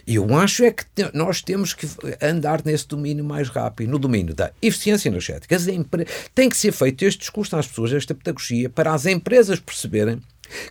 [0.08, 1.88] eu acho é que te, nós temos que
[2.22, 5.56] andar nesse domínio mais rápido, no domínio da eficiência energética.
[5.72, 6.08] Empre...
[6.34, 10.22] Tem que ser feito este discurso às pessoas, esta pedagogia, para as empresas perceberem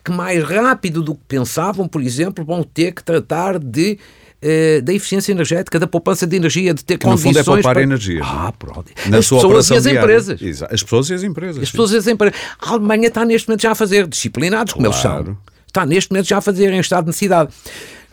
[0.04, 3.98] que mais rápido do que pensavam, por exemplo, vão ter que tratar de
[4.42, 7.36] eh, da eficiência energética, da poupança de energia, de ter que condições...
[7.36, 7.82] No fundo é poupar para...
[7.82, 8.20] energia.
[8.24, 8.90] Ah, pronto.
[9.06, 10.00] Na as sua pessoas e as diária.
[10.00, 10.42] empresas.
[10.42, 10.74] Exato.
[10.74, 11.62] As pessoas e as empresas.
[11.62, 12.40] As pessoas e as empresas.
[12.60, 15.18] A Alemanha está neste momento já a fazer, disciplinados como claro.
[15.18, 15.38] eles são.
[15.66, 17.50] Está neste momento já a fazer em estado de necessidade.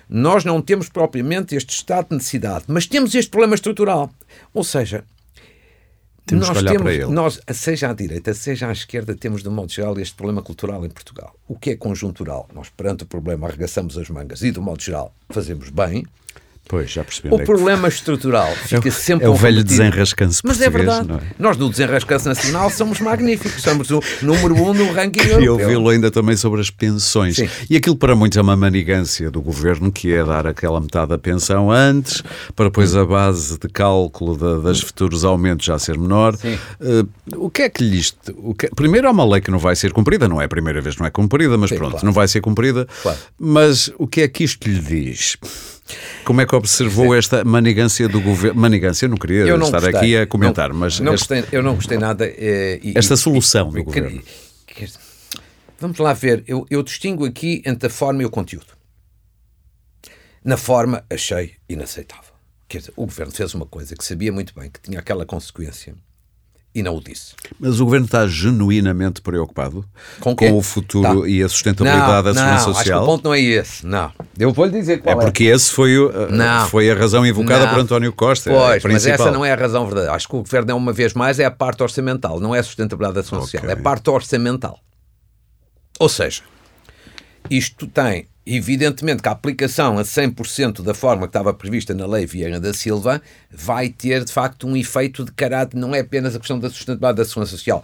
[0.07, 4.09] Nós não temos propriamente este estado de necessidade, mas temos este problema estrutural.
[4.53, 5.03] Ou seja,
[6.29, 7.05] temos nós que olhar temos, para ele.
[7.07, 10.89] Nós, seja à direita, seja à esquerda, temos de modo geral este problema cultural em
[10.89, 11.35] Portugal.
[11.47, 12.47] O que é conjuntural?
[12.53, 16.05] Nós, perante o problema, arregaçamos as mangas e, de modo geral, fazemos bem.
[16.69, 17.33] Pois, já percebi.
[17.33, 21.11] O é problema estrutural fica é, sempre É o velho desenrascanço Mas é verdade.
[21.11, 21.19] É?
[21.39, 23.63] Nós do desenrascanço nacional somos magníficos.
[23.63, 25.41] Somos o número um no ranking europeu.
[25.41, 27.37] E ouvi-lo ainda também sobre as pensões.
[27.37, 27.49] Sim.
[27.67, 31.17] E aquilo para muitos é uma manigância do governo, que é dar aquela metade da
[31.17, 32.21] pensão antes,
[32.55, 36.35] para depois a base de cálculo de, das futuros aumentos já ser menor.
[36.35, 37.09] Uh,
[37.45, 38.53] o que é que lhe isto...
[38.53, 38.69] Que...
[38.75, 41.01] Primeiro há uma lei que não vai ser cumprida, não é a primeira vez que
[41.01, 42.05] não é cumprida, mas Sim, pronto, claro.
[42.05, 42.87] não vai ser cumprida.
[43.01, 43.17] Claro.
[43.39, 45.35] Mas o que é que isto lhe diz?
[46.23, 48.59] Como é que observou esta manigância do governo?
[48.59, 49.97] Manigância, eu não queria eu não estar gostei.
[49.97, 50.99] aqui a comentar, não, mas.
[50.99, 51.27] Não este...
[51.27, 52.25] gostei, eu não gostei nada.
[52.25, 54.21] Eh, e, esta solução do governo.
[55.79, 58.77] vamos lá ver, eu, eu distingo aqui entre a forma e o conteúdo.
[60.43, 62.33] Na forma, achei inaceitável.
[62.67, 65.95] Quer dizer, o governo fez uma coisa que sabia muito bem que tinha aquela consequência
[66.73, 67.33] e não o disse.
[67.59, 69.83] Mas o governo está genuinamente preocupado
[70.19, 71.27] com, com o futuro tá.
[71.27, 72.99] e a sustentabilidade não, da segurança não, social?
[72.99, 73.85] Acho que o ponto não é esse.
[73.85, 74.11] Não.
[74.37, 75.23] Eu vou lhe dizer qual é.
[75.23, 76.67] É porque esse foi, o, não.
[76.67, 77.73] foi a razão invocada não.
[77.73, 78.51] por António Costa.
[78.51, 80.15] Pois, mas essa não é a razão verdadeira.
[80.15, 82.63] Acho que o governo, é uma vez mais, é a parte orçamental, não é a
[82.63, 83.59] sustentabilidade da segurança okay.
[83.59, 84.79] social, é a parte orçamental.
[85.99, 86.43] Ou seja,
[87.49, 92.25] isto tem Evidentemente que a aplicação a 100% da forma que estava prevista na lei
[92.25, 93.21] Vieira da Silva
[93.51, 97.17] vai ter, de facto, um efeito de caráter, não é apenas a questão da sustentabilidade
[97.17, 97.83] da segurança social,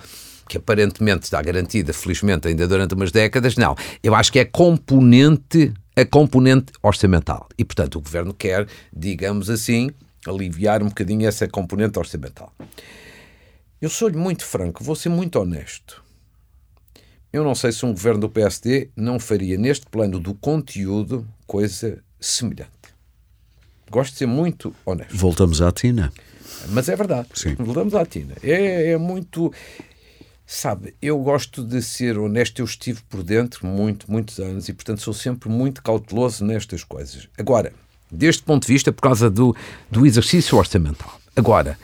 [0.49, 3.75] que aparentemente está garantida, felizmente, ainda durante umas décadas, não.
[4.01, 7.47] Eu acho que é componente, a componente orçamental.
[7.55, 9.91] E, portanto, o Governo quer, digamos assim,
[10.27, 12.51] aliviar um bocadinho essa componente orçamental.
[13.79, 16.03] Eu sou-lhe muito franco, vou ser muito honesto.
[17.35, 22.01] Eu não sei se um governo do PSD não faria neste plano do conteúdo coisa
[22.17, 22.69] semelhante.
[23.91, 25.17] Gosto de ser muito honesto.
[25.17, 26.13] Voltamos à Tina.
[26.69, 27.27] Mas é verdade.
[27.33, 27.55] Sim.
[27.55, 28.35] Voltamos à Tina.
[28.41, 29.51] É, é muito.
[30.47, 32.59] Sabe, eu gosto de ser honesto.
[32.59, 37.27] Eu estive por dentro muito, muitos anos e, portanto, sou sempre muito cauteloso nestas coisas.
[37.37, 37.73] Agora,
[38.09, 39.53] deste ponto de vista, por causa do,
[39.91, 41.19] do exercício orçamental.
[41.35, 41.77] Agora,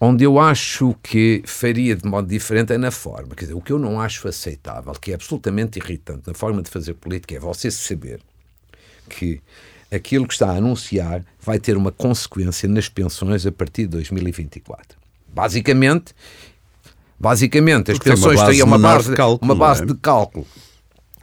[0.00, 3.34] Onde eu acho que faria de modo diferente é na forma.
[3.34, 6.70] Quer dizer, o que eu não acho aceitável, que é absolutamente irritante na forma de
[6.70, 8.20] fazer política, é você saber
[9.08, 9.40] que
[9.90, 14.96] aquilo que está a anunciar vai ter uma consequência nas pensões a partir de 2024.
[15.26, 16.14] Basicamente,
[17.18, 19.86] basicamente as pensões têm uma base, de cálculo, uma base é?
[19.86, 20.46] de cálculo,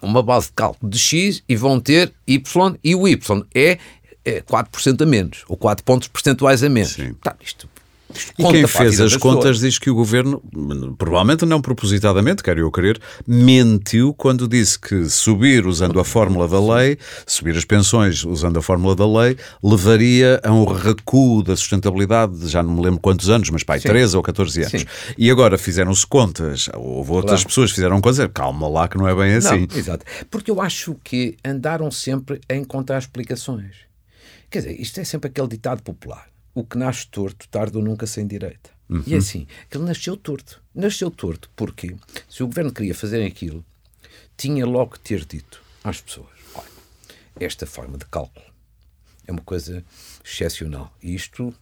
[0.01, 3.77] uma base de cálculo de X e vão ter Y e o Y é,
[4.25, 6.97] é 4% a menos, ou 4 pontos percentuais a menos.
[7.21, 7.69] Tá, isto
[8.37, 10.41] e quem fez as contas diz que o governo,
[10.97, 16.59] provavelmente não propositadamente, quero eu querer, mentiu quando disse que subir usando a fórmula da
[16.59, 22.47] lei, subir as pensões usando a fórmula da lei, levaria a um recuo da sustentabilidade,
[22.47, 23.89] já não me lembro quantos anos, mas pai, Sim.
[23.89, 24.81] 13 ou 14 anos.
[24.81, 24.87] Sim.
[25.17, 27.47] E agora fizeram-se contas, houve outras claro.
[27.47, 29.67] pessoas que fizeram contas, calma lá que não é bem assim.
[29.69, 30.05] Não, exato.
[30.29, 33.85] Porque eu acho que andaram sempre a encontrar explicações.
[34.49, 38.07] Quer dizer, isto é sempre aquele ditado popular o que nasce torto tarda ou nunca
[38.07, 38.71] sem direita.
[38.89, 39.03] Uhum.
[39.05, 40.63] E é assim, ele nasceu torto.
[40.73, 41.95] Nasceu torto porque
[42.29, 43.63] se o governo queria fazer aquilo,
[44.37, 46.69] tinha logo que ter dito às pessoas: olha,
[47.39, 48.45] esta forma de cálculo
[49.27, 49.83] é uma coisa
[50.23, 50.95] excepcional.
[51.03, 51.53] E isto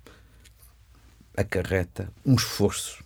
[1.35, 3.02] acarreta um esforço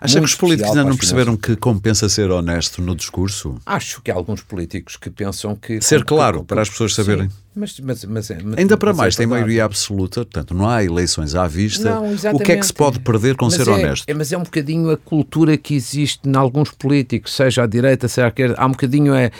[0.00, 3.56] Acha que os políticos ainda não perceberam que compensa ser honesto no discurso?
[3.66, 5.80] Acho que há alguns políticos que pensam que.
[5.80, 7.28] Ser claro, para as pessoas saberem.
[7.28, 10.68] Sim, mas, mas, mas, é, mas, ainda para mais, é tem maioria absoluta, portanto, não
[10.68, 11.90] há eleições à vista.
[11.90, 14.04] Não, o que é que se pode perder com ser é, honesto?
[14.08, 18.08] É, mas é um bocadinho a cultura que existe em alguns políticos, seja à direita,
[18.08, 18.54] seja à esquerda.
[18.56, 19.14] Há um bocadinho.
[19.14, 19.30] É,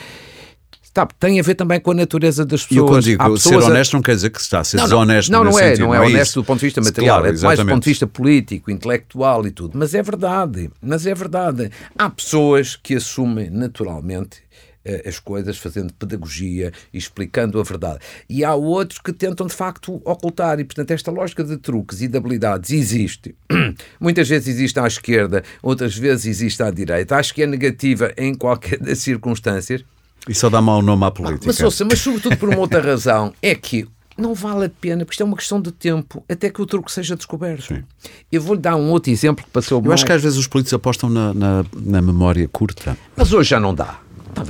[0.92, 2.76] Tá, tem a ver também com a natureza das pessoas.
[2.76, 3.96] E eu quando digo ser honesto a...
[3.96, 5.30] não quer dizer que está a ser não, desonesto.
[5.30, 7.36] Não, não, é, sentido, não é, não é honesto do ponto de vista material, claro,
[7.36, 9.78] é mais do ponto de vista político, intelectual e tudo.
[9.78, 11.70] Mas é verdade, mas é verdade.
[11.96, 14.42] Há pessoas que assumem naturalmente
[14.82, 17.98] eh, as coisas, fazendo pedagogia e explicando a verdade.
[18.28, 20.58] E há outros que tentam, de facto, ocultar.
[20.58, 23.34] E, portanto, esta lógica de truques e de habilidades existe.
[24.00, 27.16] Muitas vezes existe à esquerda, outras vezes existe à direita.
[27.16, 29.84] Acho que é negativa em qualquer das circunstâncias.
[30.28, 31.46] E só dá mau nome à política.
[31.46, 35.14] Mas, ouça, mas sobretudo por uma outra razão, é que não vale a pena, porque
[35.14, 37.74] isto é uma questão de tempo, até que o truque seja descoberto.
[37.74, 37.82] Sim.
[38.30, 39.94] Eu vou-lhe dar um outro exemplo que passou Eu mais...
[39.94, 42.96] acho que às vezes os políticos apostam na, na, na memória curta.
[43.16, 43.98] Mas hoje já não dá.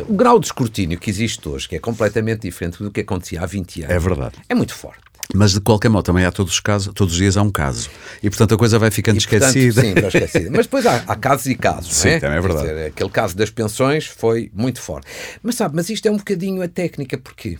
[0.08, 3.46] O grau de escrutínio que existe hoje, que é completamente diferente do que acontecia há
[3.46, 4.34] 20 anos, é verdade.
[4.48, 5.00] É muito forte.
[5.34, 7.88] Mas de qualquer modo, também há todos os casos, todos os dias há um caso.
[8.22, 9.82] E portanto a coisa vai ficando e, portanto, esquecida.
[9.82, 10.50] Sim, vai esquecida.
[10.50, 11.94] Mas depois há, há, casos e casos.
[11.94, 12.20] Sim, é?
[12.20, 12.68] também é verdade.
[12.68, 15.06] Dizer, aquele caso das pensões foi muito forte.
[15.42, 17.58] Mas sabe, mas isto é um bocadinho a técnica, porque,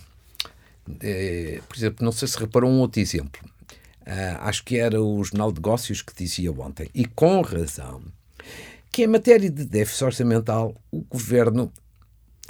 [1.01, 3.41] é, por exemplo, não sei se reparou um outro exemplo.
[4.01, 8.01] Uh, acho que era o Jornal de Negócios que dizia ontem, e com razão,
[8.91, 11.71] que em matéria de déficit orçamental o governo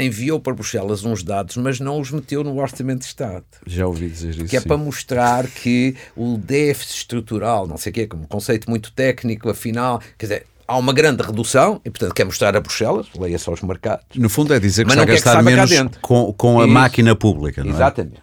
[0.01, 3.43] enviou para Bruxelas uns dados, mas não os meteu no Orçamento de Estado.
[3.65, 4.45] Já ouvi dizer isso.
[4.45, 4.67] Que é sim.
[4.67, 9.49] para mostrar que o déficit estrutural, não sei o quê, como um conceito muito técnico,
[9.49, 13.51] afinal, quer dizer, há uma grande redução e, portanto, quer mostrar a Bruxelas, leia só
[13.51, 14.05] os mercados.
[14.15, 16.73] No fundo é dizer que Mas está a gastar menos com, com a Isso.
[16.73, 17.75] máquina pública, não é?
[17.75, 18.21] Exatamente.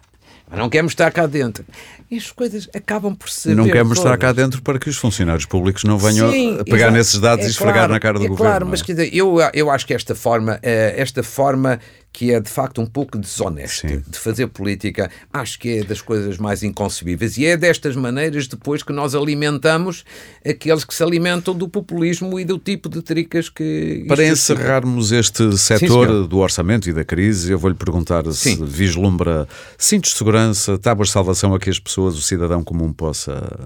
[0.49, 1.63] Mas não quer mostrar cá dentro.
[2.11, 3.55] E as coisas acabam por ser.
[3.55, 6.77] Não quer mostrar cá dentro para que os funcionários públicos não venham Sim, a pegar
[6.77, 6.91] exato.
[6.93, 8.49] nesses dados É e esfregar claro, na cara do é governo.
[8.51, 8.69] Claro, é?
[8.69, 11.79] mas quer dizer, eu, eu acho que esta forma, eh, esta forma
[12.11, 14.03] que é de facto um pouco desonesta Sim.
[14.07, 17.37] de fazer política, acho que é das coisas mais inconcebíveis.
[17.37, 20.03] E é destas maneiras depois que nós alimentamos
[20.45, 24.05] aqueles que se alimentam do populismo e do tipo de tricas que.
[24.07, 26.27] Para encerrarmos este setor senhor.
[26.27, 28.65] do orçamento e da crise, eu vou-lhe perguntar se Sim.
[28.65, 29.47] vislumbra
[29.77, 33.57] cintos de segurança, tábuas de salvação a que as pessoas, o cidadão comum, possa,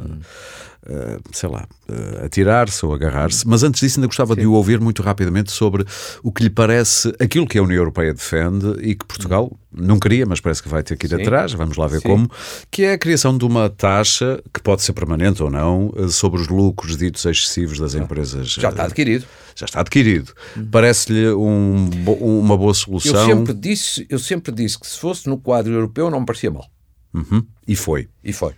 [0.86, 3.48] eh, sei lá, eh, atirar-se ou agarrar-se.
[3.48, 5.86] Mas antes disso, ainda gostava de o ouvir muito rapidamente sobre
[6.22, 10.26] o que lhe parece aquilo que a União Europeia defende e que Portugal não queria,
[10.26, 11.22] mas parece que vai ter que ir Sim.
[11.22, 12.10] atrás, vamos lá ver Sim.
[12.10, 12.30] como,
[12.70, 16.42] que é a criação de uma taxa, que pode ser permanente ou não, eh, sobre
[16.42, 18.50] os lucros ditos excessivos das empresas.
[18.50, 19.26] Já está adquirido.
[19.56, 20.34] já está adquirido.
[20.70, 23.26] Parece-lhe um uma boa Eu solução.
[23.26, 26.68] sempre, disse, eu sempre disse que se fosse no quadro europeu não me parecia mal.
[27.14, 27.46] Uhum.
[27.68, 28.10] E foi.
[28.24, 28.54] E foi.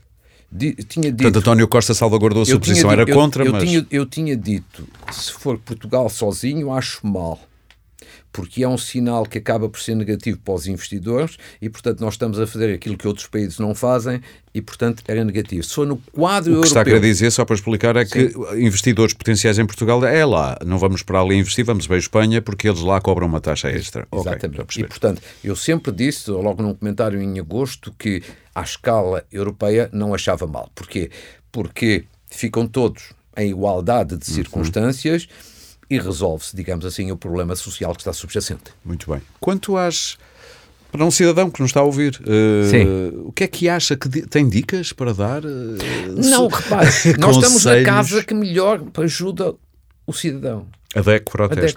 [0.58, 1.22] Di- tinha dito.
[1.24, 3.64] Portanto, António Costa salvaguardou a sua posição, dito- era eu- contra, eu, mas.
[3.64, 7.38] Tinha, eu tinha dito, se for Portugal sozinho, acho mal.
[8.36, 12.16] Porque é um sinal que acaba por ser negativo para os investidores e, portanto, nós
[12.16, 14.20] estamos a fazer aquilo que outros países não fazem
[14.54, 15.66] e, portanto, era negativo.
[15.66, 17.00] For no quadro O que está a europeu.
[17.00, 21.02] querer dizer, só para explicar, é que investidores potenciais em Portugal é lá, não vamos
[21.02, 24.06] para ali investir, vamos para a Espanha porque eles lá cobram uma taxa extra.
[24.14, 24.76] Exatamente.
[24.76, 28.22] já e, portanto, eu sempre disse, logo num comentário em agosto, que
[28.54, 30.70] à escala europeia não achava mal.
[30.76, 31.10] Porquê?
[31.54, 34.20] Porque ficam todos em igualdade Uhum.
[34.20, 35.28] de circunstâncias
[35.90, 38.72] e resolve-se, digamos assim, o problema social que está subjacente.
[38.84, 39.22] Muito bem.
[39.40, 40.18] Quanto às.
[40.92, 42.16] Para um cidadão que nos está a ouvir,
[42.70, 43.12] Sim.
[43.26, 45.44] o que é que acha que tem dicas para dar?
[45.44, 45.48] eh,
[46.30, 46.88] Não, repare,
[47.20, 49.54] nós estamos na casa que melhor ajuda
[50.08, 50.68] o cidadão.
[50.96, 51.26] A DEC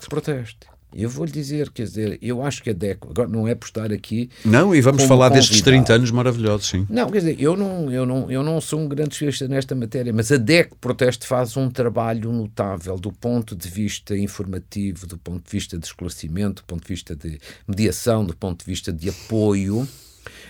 [0.06, 0.67] A protesta.
[0.94, 3.92] Eu vou-lhe dizer, quer dizer, eu acho que a DEC, agora não é por estar
[3.92, 4.30] aqui.
[4.44, 5.84] Não, e vamos falar destes convidado.
[5.84, 6.86] 30 anos maravilhosos, sim.
[6.88, 10.12] Não, quer dizer, eu não, eu não, eu não sou um grande especialista nesta matéria,
[10.12, 15.44] mas a DEC Proteste faz um trabalho notável do ponto de vista informativo, do ponto
[15.44, 19.10] de vista de esclarecimento, do ponto de vista de mediação, do ponto de vista de
[19.10, 19.86] apoio.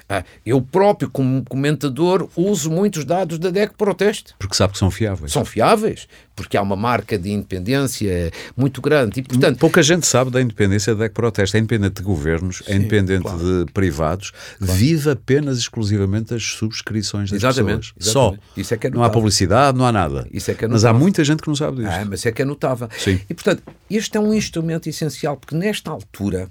[0.09, 4.35] Ah, eu próprio, como comentador, uso muitos dados da DEC Proteste.
[4.39, 5.33] Porque sabe que são fiáveis.
[5.33, 10.31] São fiáveis, porque há uma marca de independência muito grande e, portanto, Pouca gente sabe
[10.31, 11.59] da independência da DEC Protesta.
[11.59, 17.93] É independente de governos, é independente de privados, vive apenas exclusivamente das subscrições das Exatamente,
[17.93, 18.33] pessoas.
[18.35, 18.43] exatamente.
[18.55, 18.61] Só.
[18.61, 20.27] Isso é que é não há publicidade, não há nada.
[20.33, 21.91] Isso é que é Mas há muita gente que não sabe disso.
[21.93, 22.89] Ah, mas é que é notável.
[22.97, 23.21] Sim.
[23.29, 26.51] E, portanto, este é um instrumento essencial, porque nesta altura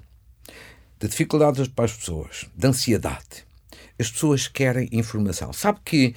[1.00, 3.47] de dificuldades para as pessoas, de ansiedade,
[3.98, 5.52] as pessoas querem informação.
[5.52, 6.14] Sabe que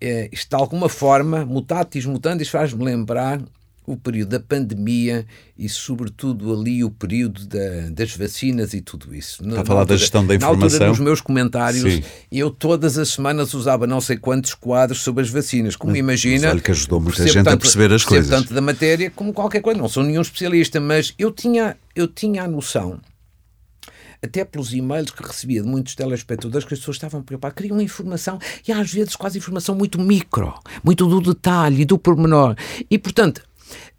[0.00, 3.40] eh, isto, de alguma forma, mutatis mutandis, faz-me lembrar
[3.86, 5.26] o período da pandemia
[5.58, 9.44] e, sobretudo, ali o período da- das vacinas e tudo isso.
[9.44, 10.88] Na- a falar na da gestão da Na altura, informação?
[10.90, 12.02] nos meus comentários, Sim.
[12.30, 15.74] eu todas as semanas usava não sei quantos quadros sobre as vacinas.
[15.76, 16.50] Como imagina.
[16.50, 18.28] olha que ajudou muita gente a tanto- perceber as coisas.
[18.30, 19.80] tanto da matéria como qualquer coisa.
[19.80, 23.00] Não sou nenhum especialista, mas eu tinha, eu tinha a noção,
[24.22, 28.38] até pelos e-mails que recebia de muitos telespectadores, que as pessoas estavam preocupadas, queriam informação
[28.66, 30.54] e às vezes quase informação muito micro,
[30.84, 32.54] muito do detalhe, do pormenor.
[32.90, 33.42] E portanto,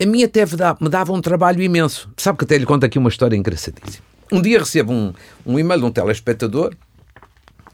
[0.01, 0.45] a mim até
[0.79, 2.09] me dava, um trabalho imenso.
[2.17, 4.03] Sabe que até lhe conto aqui uma história engraçadíssima.
[4.31, 5.13] Um dia recebo um,
[5.45, 6.75] um e-mail de um telespectador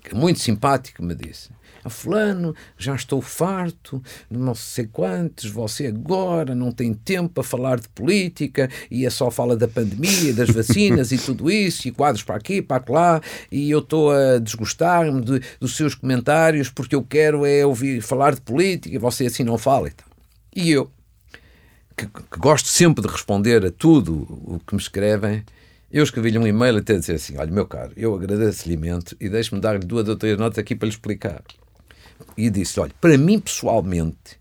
[0.10, 1.50] é muito simpático, me disse.
[1.88, 7.80] "Ah, Fulano, já estou farto, não sei quantos, você agora não tem tempo para falar
[7.80, 12.24] de política e é só fala da pandemia, das vacinas e tudo isso, e quadros
[12.24, 13.22] para aqui, para lá,
[13.52, 18.36] e eu estou a desgostar-me de- dos seus comentários porque eu quero é ouvir falar
[18.36, 20.08] de política e você assim não fala e tal.
[20.56, 20.92] E eu,
[21.96, 24.14] que, que gosto sempre de responder a tudo
[24.46, 25.44] o que me escrevem,
[25.92, 29.62] eu escrevi-lhe um e-mail até dizer assim: olha, meu caro, eu agradeço-lhe imenso e deixe-me
[29.62, 31.42] dar-lhe duas ou três notas aqui para lhe explicar.
[32.38, 34.40] E disse: olha, para mim pessoalmente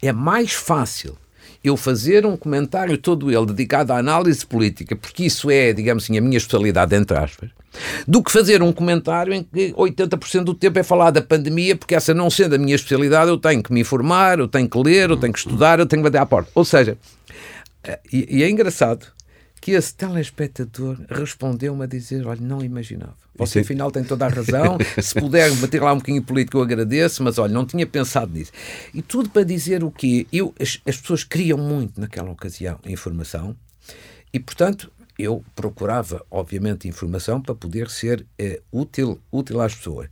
[0.00, 1.16] é mais fácil
[1.62, 6.18] eu fazer um comentário todo ele dedicado à análise política, porque isso é, digamos assim,
[6.18, 7.50] a minha especialidade, entre aspas,
[8.06, 11.94] do que fazer um comentário em que 80% do tempo é falar da pandemia, porque
[11.94, 15.10] essa não sendo a minha especialidade, eu tenho que me informar, eu tenho que ler,
[15.10, 16.50] eu tenho que estudar, eu tenho que bater à porta.
[16.54, 16.98] Ou seja,
[17.84, 19.06] eh, e, e é engraçado
[19.60, 23.21] que esse telespectador respondeu-me a dizer: Olha, não imaginava.
[23.36, 24.76] Você, afinal, tem toda a razão.
[25.00, 28.52] Se puder bater lá um bocadinho político, eu agradeço, mas olha, não tinha pensado nisso.
[28.92, 30.26] E tudo para dizer o quê?
[30.32, 33.56] Eu, as, as pessoas queriam muito naquela ocasião informação
[34.32, 40.08] e, portanto, eu procurava, obviamente, informação para poder ser eh, útil, útil às pessoas.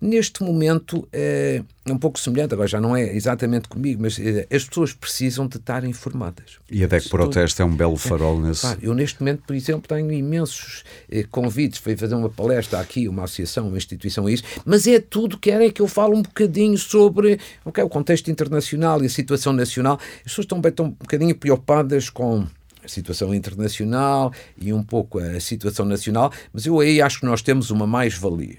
[0.00, 4.46] Neste momento eh, é um pouco semelhante, agora já não é exatamente comigo, mas eh,
[4.52, 6.58] as pessoas precisam de estar informadas.
[6.70, 8.76] E a DEC Proteste é um belo farol é, nesse.
[8.82, 10.84] eu, neste momento, por exemplo, tenho imensos
[11.30, 15.50] convites para fazer uma palestra aqui, uma associação, uma instituição, isso, mas é tudo que
[15.50, 19.98] é que eu falo um bocadinho sobre okay, o contexto internacional e a situação nacional.
[20.18, 22.46] As pessoas estão, bem, estão um bocadinho preocupadas com
[22.82, 27.42] a situação internacional e um pouco a situação nacional, mas eu aí acho que nós
[27.42, 28.58] temos uma mais-valia.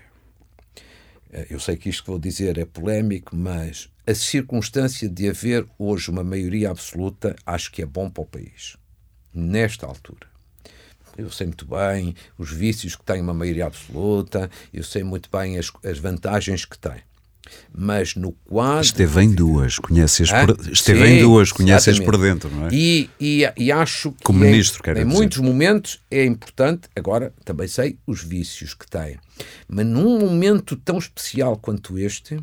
[1.32, 5.66] Eh, eu sei que isto que vou dizer é polémico, mas a circunstância de haver
[5.78, 8.78] hoje uma maioria absoluta acho que é bom para o país,
[9.34, 10.28] nesta altura.
[11.18, 15.58] Eu sei muito bem os vícios que tem uma maioria absoluta, eu sei muito bem
[15.58, 17.02] as, as vantagens que tem.
[17.76, 18.82] Mas no quadro.
[18.82, 20.46] Esteve em duas, conheces ah?
[20.46, 20.72] por...
[20.72, 22.70] Esteve Sim, em duas, conheces por dentro, não é?
[22.72, 24.24] E, e, e acho que.
[24.24, 25.16] Como ministro, quero Em dizer.
[25.16, 29.18] muitos momentos é importante, agora também sei os vícios que tem.
[29.68, 32.38] Mas num momento tão especial quanto este.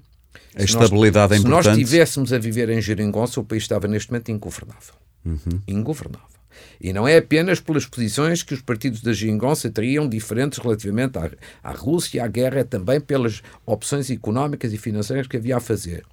[0.57, 1.62] A estabilidade nós, é importante.
[1.62, 4.94] Se nós estivéssemos a viver em Geringonça, o país estava neste momento ingovernável.
[5.24, 5.61] Uhum.
[5.66, 6.39] Ingovernável.
[6.80, 11.30] E não é apenas pelas posições que os partidos da Gingonça teriam diferentes relativamente à,
[11.62, 16.04] à Rússia, à guerra, é também pelas opções económicas e financeiras que havia a fazer.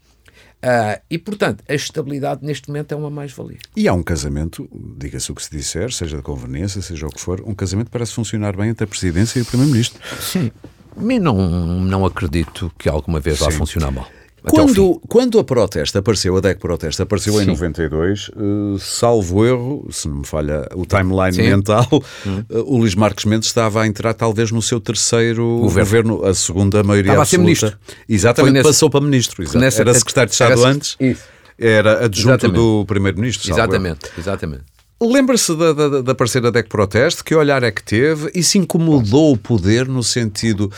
[0.58, 3.60] Uh, e, portanto, a estabilidade neste momento é uma mais-valia.
[3.76, 4.68] E há um casamento,
[4.98, 8.14] diga-se o que se disser, seja de conveniência, seja o que for, um casamento parece
[8.14, 10.02] funcionar bem entre a Presidência e o Primeiro-Ministro.
[10.20, 10.52] Sim.
[10.96, 13.46] Mas não, não acredito que alguma vez Sim.
[13.46, 14.08] vá funcionar mal.
[14.50, 17.44] Quando, quando a protesta apareceu, a DEC protesta apareceu Sim.
[17.44, 21.44] em 92, uh, salvo erro, se não me falha o timeline Sim.
[21.44, 26.26] mental, uh, o Luís Marques Mendes estava a entrar talvez no seu terceiro governo, governo
[26.26, 27.52] a segunda maioria estava absoluta.
[27.52, 27.80] a ser ministro.
[28.08, 29.60] Exatamente, nesse, passou para ministro.
[29.60, 31.24] Nessa, era secretário de Estado era, antes, isso.
[31.58, 32.56] era adjunto exatamente.
[32.56, 33.52] do primeiro-ministro.
[33.52, 34.77] Exatamente, exatamente.
[35.00, 37.24] Lembra-se da, da, da parceira DEC Proteste?
[37.24, 38.32] Que olhar é que teve?
[38.34, 40.72] E se incomodou o poder no sentido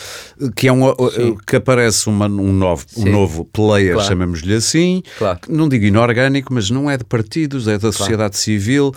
[0.55, 0.93] que, é um,
[1.47, 4.07] que aparece uma, um, novo, um novo player, claro.
[4.09, 5.39] chamemos-lhe assim, claro.
[5.47, 7.93] não digo inorgânico, mas não é de partidos, é da claro.
[7.93, 8.93] sociedade civil.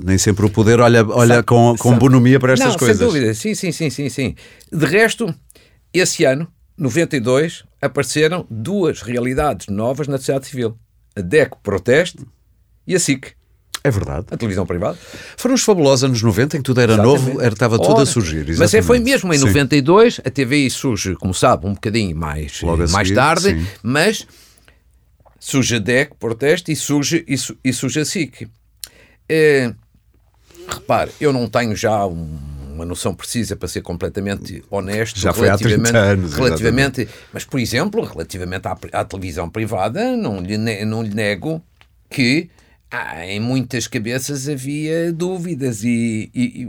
[0.00, 2.98] Nem sempre o poder olha, olha sabe, com, com bonomia para estas não, coisas.
[2.98, 4.36] Sem dúvida, sim, sim, sim, sim, sim.
[4.72, 5.34] De resto,
[5.92, 6.46] esse ano,
[6.78, 10.78] 92, apareceram duas realidades novas na sociedade civil:
[11.16, 12.24] a DEC Proteste
[12.86, 13.32] e a SIC.
[13.84, 14.26] É verdade.
[14.30, 14.96] A televisão privada.
[15.36, 17.24] Foram os fabulosos anos 90 em que tudo era exatamente.
[17.24, 18.36] novo, era, estava tudo Ora, a surgir.
[18.36, 18.58] Exatamente.
[18.60, 19.46] Mas é, foi mesmo em sim.
[19.46, 23.66] 92, a TVI surge, como sabe, um bocadinho mais, mais seguir, tarde, sim.
[23.82, 24.26] mas
[25.38, 28.48] surge a DEC, protesto, e surge, e, e surge a SIC.
[29.28, 29.74] É,
[30.68, 32.38] repare, eu não tenho já um,
[32.72, 35.18] uma noção precisa para ser completamente honesto.
[35.18, 36.34] Já foi há 30 anos.
[36.34, 41.60] Relativamente, mas, por exemplo, relativamente à, à televisão privada, não lhe, não lhe nego
[42.08, 42.48] que
[42.92, 46.68] ah, em muitas cabeças havia dúvidas e, e,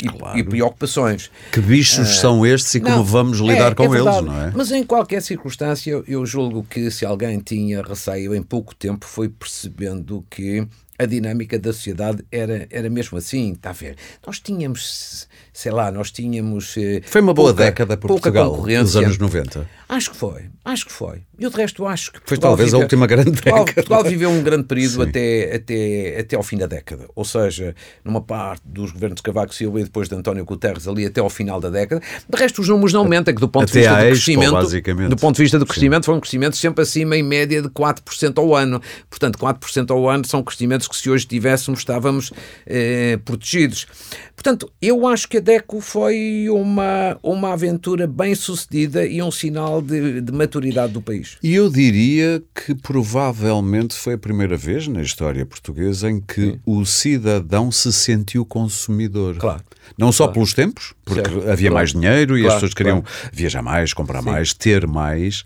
[0.00, 0.38] e, claro.
[0.38, 1.32] e preocupações.
[1.50, 4.40] Que bichos ah, são estes e como não, vamos lidar é, com é eles, não
[4.40, 4.52] é?
[4.54, 9.28] Mas em qualquer circunstância, eu julgo que se alguém tinha receio em pouco tempo foi
[9.28, 10.64] percebendo que
[10.98, 13.96] a dinâmica da sociedade era, era mesmo assim, está a ver?
[14.24, 16.76] Nós tínhamos, sei lá, nós tínhamos.
[16.76, 19.68] Eh, foi uma boa pouca, década por Portugal, nos anos 90.
[19.88, 21.22] Acho que foi, acho que foi.
[21.38, 22.20] E o resto acho que.
[22.24, 23.64] Foi talvez a última grande década.
[23.72, 27.06] Portugal viveu um grande período até, até, até ao fim da década.
[27.14, 27.74] Ou seja,
[28.04, 31.28] numa parte dos governos de Cavaco Silva e depois de António Guterres ali até ao
[31.28, 32.00] final da década.
[32.28, 35.08] De resto, os números não aumentam, que do ponto até de vista do crescimento.
[35.08, 38.38] Do ponto de vista do crescimento, foi um crescimento sempre acima, em média, de 4%
[38.38, 38.80] ao ano.
[39.10, 42.32] Portanto, 4% ao ano são crescimentos que se hoje tivéssemos, estávamos
[42.66, 43.86] eh, protegidos.
[44.34, 49.73] Portanto, eu acho que a DECO foi uma, uma aventura bem sucedida e um sinal
[49.80, 51.36] de, de maturidade do país.
[51.42, 56.60] E eu diria que provavelmente foi a primeira vez na história portuguesa em que Sim.
[56.64, 59.36] o cidadão se sentiu consumidor.
[59.36, 59.62] Claro.
[59.98, 60.32] Não só claro.
[60.34, 61.50] pelos tempos, porque certo.
[61.50, 61.74] havia claro.
[61.74, 62.48] mais dinheiro e claro.
[62.48, 64.30] as pessoas queriam viajar mais, comprar Sim.
[64.30, 65.44] mais, ter mais.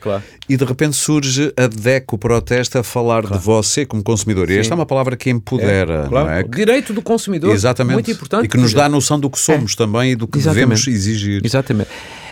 [0.49, 4.51] E de repente surge a DECO protesta a falar de você como consumidor.
[4.51, 6.07] E esta é uma palavra que empodera.
[6.07, 6.43] É, não é?
[6.43, 7.53] Direito do consumidor.
[7.53, 7.95] Exatamente.
[7.95, 8.45] Muito importante.
[8.45, 9.77] E que nos dá a noção do que somos é.
[9.77, 10.85] também e do que Exatamente.
[10.85, 11.43] devemos exigir.
[11.45, 11.91] Exatamente.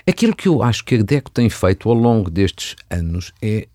[0.09, 3.67] Aquilo que eu acho que a DECO tem feito ao longo destes anos é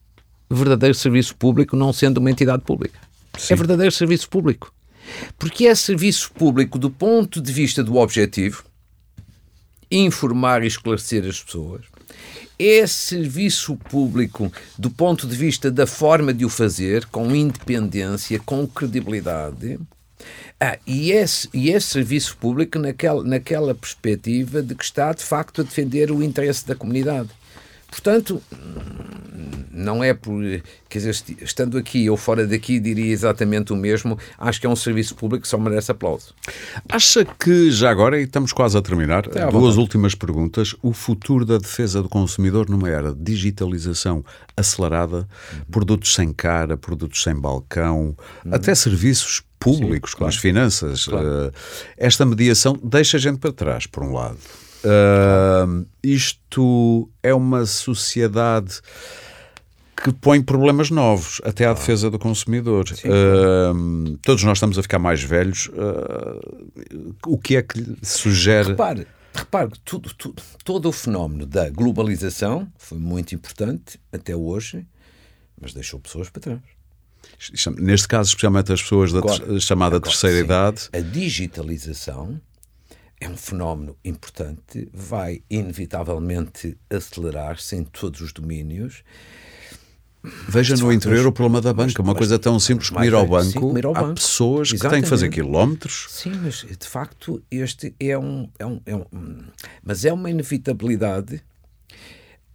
[0.49, 2.97] verdadeiro serviço público, não sendo uma entidade pública.
[3.37, 3.53] Sim.
[3.53, 4.73] É verdadeiro serviço público.
[5.37, 8.63] Porque é serviço público do ponto de vista do objetivo,
[9.91, 11.81] informar e esclarecer as pessoas.
[12.57, 18.65] É serviço público do ponto de vista da forma de o fazer, com independência, com
[18.67, 19.79] credibilidade.
[20.63, 25.61] Ah, e, esse, e esse serviço público naquela, naquela perspectiva de que está, de facto,
[25.61, 27.29] a defender o interesse da comunidade.
[27.89, 28.39] Portanto,
[29.71, 30.39] não é por.
[30.87, 34.19] Quer dizer, estando aqui ou fora daqui, diria exatamente o mesmo.
[34.37, 36.33] Acho que é um serviço público que só merece aplauso.
[36.87, 39.79] Acha que, já agora, e estamos quase a terminar, duas vontade.
[39.79, 40.75] últimas perguntas.
[40.81, 44.23] O futuro da defesa do consumidor numa era de digitalização
[44.55, 45.59] acelerada, uhum.
[45.71, 48.53] produtos sem cara, produtos sem balcão, uhum.
[48.53, 50.31] até serviços públicos, Sim, claro.
[50.33, 51.05] com as finanças.
[51.05, 51.47] Claro.
[51.47, 51.51] Uh,
[51.95, 54.39] esta mediação deixa a gente para trás, por um lado.
[54.83, 58.81] Uh, isto é uma sociedade
[60.03, 62.85] que põe problemas novos até à defesa do consumidor.
[63.05, 65.67] Uh, todos nós estamos a ficar mais velhos.
[65.67, 68.69] Uh, o que é que sugere?
[68.69, 74.87] Repare, repare tudo, tudo, todo o fenómeno da globalização foi muito importante até hoje,
[75.59, 76.80] mas deixou pessoas para trás.
[77.77, 80.89] Neste caso, especialmente as pessoas da agora, chamada agora, terceira sim, idade.
[80.93, 82.39] A digitalização
[83.19, 89.03] é um fenómeno importante, vai inevitavelmente acelerar-se em todos os domínios.
[90.47, 93.73] Veja no interior o problema da banca, uma coisa tão simples como ir ao banco.
[93.73, 94.15] Sim, ir ao Há banco.
[94.15, 94.81] pessoas Exatamente.
[94.81, 96.05] que têm que fazer quilómetros.
[96.09, 99.05] Sim, mas de facto este é um, é um, é um
[99.83, 101.41] mas é uma inevitabilidade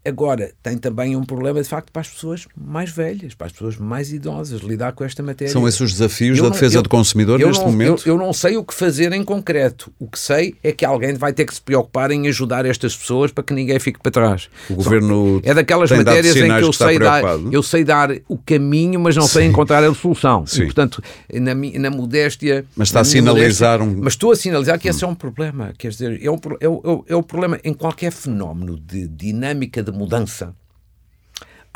[0.07, 3.77] Agora, tem também um problema de facto para as pessoas mais velhas, para as pessoas
[3.77, 5.53] mais idosas, lidar com esta matéria.
[5.53, 8.03] São esses os desafios eu da defesa eu, do consumidor neste não, momento?
[8.07, 9.91] Eu, eu, não sei o que fazer em concreto.
[9.99, 13.33] O que sei é que alguém vai ter que se preocupar em ajudar estas pessoas
[13.33, 14.49] para que ninguém fique para trás.
[14.71, 15.41] O Só, governo.
[15.43, 19.17] É daquelas matérias em que eu que sei, dar, eu sei dar o caminho, mas
[19.17, 19.33] não Sim.
[19.33, 20.47] sei encontrar a solução.
[20.47, 20.63] Sim.
[20.63, 21.03] E, portanto,
[21.33, 22.65] na, na modéstia.
[22.77, 24.05] Mas está a sinalizar modéstia, um.
[24.05, 25.09] Mas estou a sinalizar que esse hum.
[25.09, 25.73] é um problema.
[25.77, 29.91] Quer dizer, é um, é, é, é um problema em qualquer fenómeno de dinâmica de
[29.97, 30.55] mudança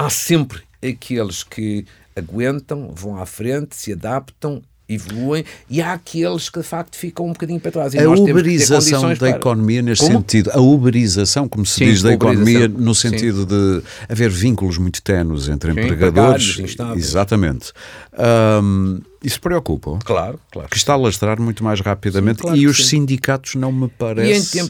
[0.01, 1.85] há sempre aqueles que
[2.17, 7.33] aguentam, vão à frente, se adaptam, evoluem, e há aqueles que de facto ficam um
[7.33, 7.95] bocadinho para trás.
[7.95, 9.31] E a uberização da para...
[9.31, 10.19] economia neste como?
[10.19, 13.47] sentido, a uberização, como se Sim, diz, da economia no sentido Sim.
[13.47, 16.59] de haver vínculos muito tenos entre Sim, empregadores.
[16.97, 17.73] Exatamente.
[18.21, 19.99] Um, isso preocupa?
[20.05, 20.69] Claro, claro.
[20.69, 22.85] Que está a lastrar muito mais rapidamente sim, claro e os sim.
[22.85, 24.69] sindicatos não me parecem.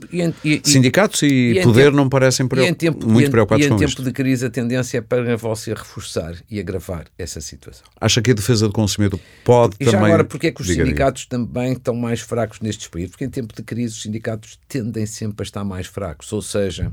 [0.63, 2.79] sindicatos e, e poder tempo, não me parecem preocup...
[2.79, 3.83] tempo, muito e preocupados com isso.
[3.83, 7.87] E em tempo de crise a tendência é para você reforçar e agravar essa situação.
[8.01, 10.01] Acha que a defesa do consumidor pode e também...
[10.01, 13.13] já agora, porque é que os Diga sindicatos também estão mais fracos nestes períodos?
[13.13, 16.33] Porque em tempo de crise os sindicatos tendem sempre a estar mais fracos.
[16.33, 16.93] Ou seja,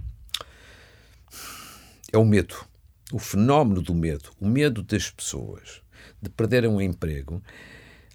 [2.11, 2.55] é o medo.
[3.11, 4.29] O fenómeno do medo.
[4.39, 5.81] O medo das pessoas
[6.21, 7.41] de perderem um emprego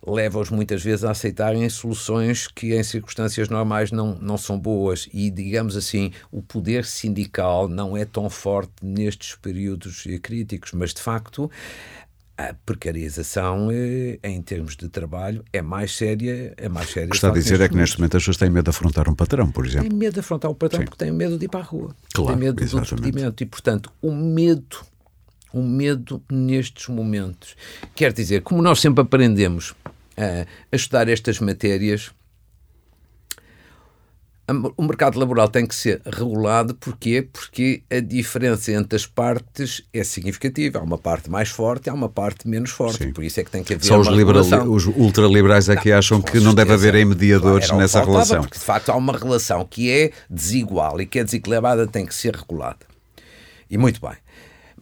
[0.06, 5.30] leva-os muitas vezes a aceitarem soluções que em circunstâncias normais não, não são boas e,
[5.30, 11.50] digamos assim, o poder sindical não é tão forte nestes períodos críticos, mas de facto
[12.36, 16.52] a precarização eh, em termos de trabalho é mais séria.
[16.56, 18.50] É mais séria o que está a dizer é que neste momento as pessoas têm
[18.50, 19.88] medo de afrontar um patrão, por exemplo.
[19.88, 20.86] Têm medo de afrontar um patrão Sim.
[20.86, 21.94] porque têm medo de ir para a rua.
[22.12, 22.90] Claro, têm medo exatamente.
[22.90, 24.78] do despedimento e, portanto, o medo
[25.52, 27.56] o medo nestes momentos.
[27.94, 29.74] Quer dizer, como nós sempre aprendemos
[30.16, 32.12] a, a estudar estas matérias,
[34.76, 37.26] o mercado laboral tem que ser regulado, porquê?
[37.32, 40.78] Porque a diferença entre as partes é significativa.
[40.78, 43.04] Há uma parte mais forte e há uma parte menos forte.
[43.04, 43.12] Sim.
[43.12, 46.40] Por isso é que tem que haver Só os, os ultraliberais é que acham que
[46.40, 48.40] não deve haver mediadores claro, nessa relação.
[48.40, 52.14] Porque de facto há uma relação que é desigual e que é desequilibrada, tem que
[52.14, 52.84] ser regulada.
[53.70, 54.21] E muito bem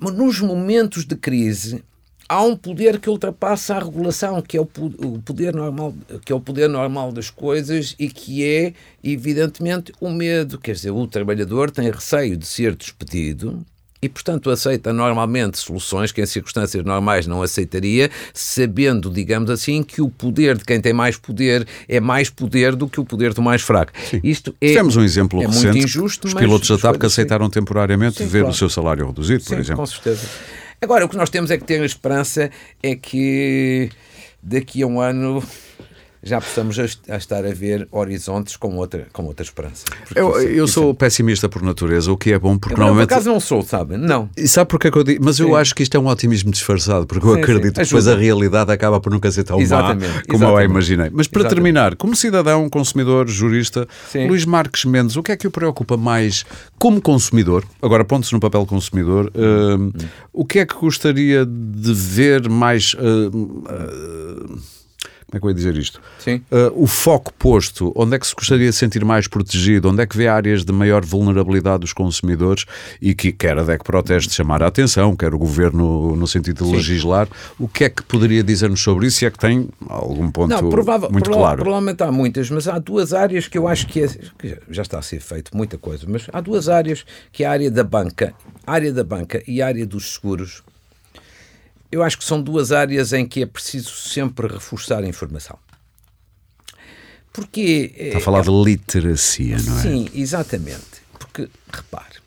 [0.00, 1.82] nos momentos de crise
[2.30, 5.92] há um poder que ultrapassa a regulação, que é o poder normal,
[6.24, 8.72] que é o poder normal das coisas e que é
[9.02, 13.66] evidentemente o medo, quer dizer, o trabalhador tem receio de ser despedido
[14.02, 20.00] e, portanto, aceita normalmente soluções que em circunstâncias normais não aceitaria, sabendo, digamos assim, que
[20.00, 23.42] o poder de quem tem mais poder é mais poder do que o poder do
[23.42, 23.92] mais fraco.
[24.10, 24.20] Sim.
[24.24, 27.46] Isto é, Tivemos um exemplo é recente, muito injusto, os pilotos da TAP que aceitaram
[27.46, 27.52] assim.
[27.52, 28.54] temporariamente Sim, ver claro.
[28.54, 29.76] o seu salário reduzido, Sim, por exemplo.
[29.76, 30.26] com certeza.
[30.80, 32.50] Agora, o que nós temos é que ter a esperança
[32.82, 33.90] é que
[34.42, 35.42] daqui a um ano
[36.22, 39.84] já possamos a, estar a ver horizontes com outra, com outra esperança.
[40.14, 43.08] eu, isso, eu sou pessimista por natureza, o que é bom, porque eu, normalmente.
[43.08, 43.96] Por acaso não sou, sabe?
[43.96, 44.28] Não.
[44.36, 45.24] E sabe porque é que eu digo?
[45.24, 45.44] Mas sim.
[45.44, 47.82] eu acho que isto é um otimismo disfarçado, porque eu sim, acredito sim.
[47.82, 50.08] que depois a realidade acaba por nunca ser tão Exatamente.
[50.08, 50.52] má como Exatamente.
[50.52, 51.10] eu a imaginei.
[51.10, 51.54] Mas para Exatamente.
[51.54, 56.44] terminar, como cidadão, consumidor, jurista, Luís Marques Mendes, o que é que o preocupa mais
[56.78, 57.64] como consumidor?
[57.80, 59.32] Agora, ponto-se no papel consumidor.
[59.34, 59.92] Uh, hum.
[60.32, 62.94] O que é que gostaria de ver mais.
[62.94, 64.79] Uh, uh,
[65.30, 66.00] como é que eu ia dizer isto?
[66.18, 66.42] Sim.
[66.50, 70.06] Uh, o foco posto, onde é que se gostaria de sentir mais protegido, onde é
[70.06, 72.64] que vê áreas de maior vulnerabilidade dos consumidores
[73.00, 76.70] e que quer a DEC Proteste chamar a atenção, quer o Governo no sentido de
[76.70, 76.76] Sim.
[76.76, 77.28] legislar,
[77.58, 80.68] o que é que poderia dizer-nos sobre isso, se é que tem algum ponto Não,
[80.68, 81.62] provável, muito claro?
[81.62, 84.98] Provavelmente há muitas, mas há duas áreas que eu acho que, é, que já está
[84.98, 88.34] a ser feito muita coisa, mas há duas áreas que é a área da banca,
[88.66, 90.62] a área da banca e a área dos seguros,
[91.90, 95.58] eu acho que são duas áreas em que é preciso sempre reforçar a informação.
[97.32, 97.92] Porque.
[97.96, 99.82] Está a falar é, de literacia, não é?
[99.82, 101.00] Sim, exatamente.
[101.18, 102.20] Porque, repare,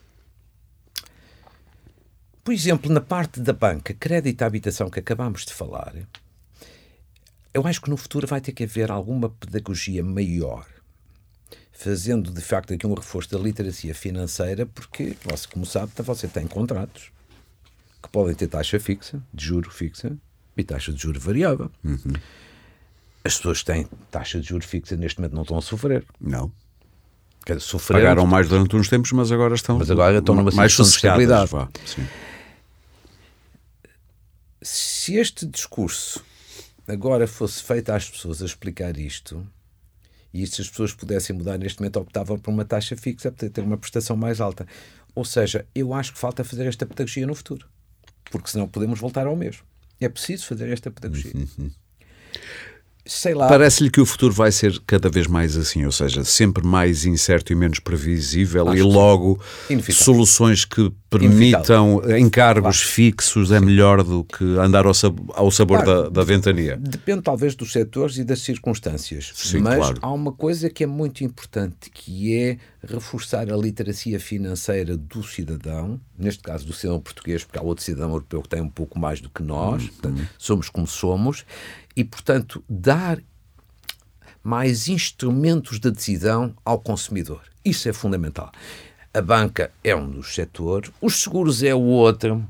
[2.44, 5.96] por exemplo, na parte da banca, crédito à habitação que acabámos de falar,
[7.54, 10.66] eu acho que no futuro vai ter que haver alguma pedagogia maior,
[11.72, 16.46] fazendo de facto aqui um reforço da literacia financeira, porque, você, como sabe, você tem
[16.46, 17.13] contratos
[18.04, 20.16] que podem ter taxa fixa, de juro fixa,
[20.56, 21.72] e taxa de juro variável.
[21.84, 22.14] Uhum.
[23.24, 26.06] As pessoas que têm taxa de juro fixa neste momento não estão a sofrer.
[26.20, 26.52] Não.
[28.00, 30.98] Pagaram mais durante uns tempos, mas agora estão, mas agora estão numa mais situação de
[30.98, 31.52] estabilidade.
[34.62, 36.24] Se este discurso
[36.88, 39.46] agora fosse feito às pessoas a explicar isto,
[40.34, 43.62] e se as pessoas pudessem mudar neste momento, optavam por uma taxa fixa para ter
[43.62, 44.66] uma prestação mais alta.
[45.14, 47.68] Ou seja, eu acho que falta fazer esta pedagogia no futuro,
[48.32, 49.64] porque senão podemos voltar ao mesmo.
[50.00, 51.32] É preciso fazer esta pedagogia.
[51.36, 51.72] Uhum
[53.06, 53.48] sei lá.
[53.48, 57.52] Parece-lhe que o futuro vai ser cada vez mais assim, ou seja, sempre mais incerto
[57.52, 59.42] e menos previsível Acho e logo
[59.92, 62.18] soluções que permitam Inevitável.
[62.18, 62.94] encargos claro.
[62.94, 66.04] fixos é melhor do que andar ao, sab ao sabor claro.
[66.04, 66.78] da, da, ventania.
[66.78, 70.00] Depende talvez dos setores e das circunstâncias, Sim, mas claro.
[70.02, 76.00] há uma coisa que é muito importante que é reforçar a literacia financeira do cidadão,
[76.18, 79.22] neste caso do cidadão português, porque há outro cidadão europeu que tem um pouco mais
[79.22, 80.26] do que nós, uhum.
[80.38, 81.46] somos como somos,
[81.96, 83.20] e, portanto, dar
[84.44, 87.42] mais instrumentos de decisão ao consumidor.
[87.64, 88.52] Isso é fundamental.
[89.14, 92.44] A banca é um dos setores, os seguros é o outro,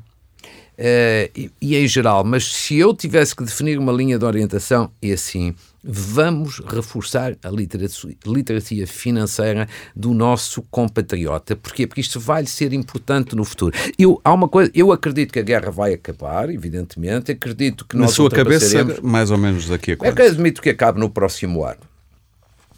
[0.74, 4.90] Uh, e, e, em geral, mas se eu tivesse que definir uma linha de orientação,
[5.04, 5.54] é assim:
[5.84, 11.56] vamos reforçar a literacia, literacia financeira do nosso compatriota.
[11.56, 11.86] Porquê?
[11.86, 13.78] Porque isto vai ser importante no futuro.
[14.00, 18.06] Eu, há uma coisa, eu acredito que a guerra vai acabar, evidentemente, acredito que Na
[18.06, 20.20] nós sua cabeça, mais ou menos daqui a quando?
[20.20, 21.93] Eu admito que acabe no próximo ano.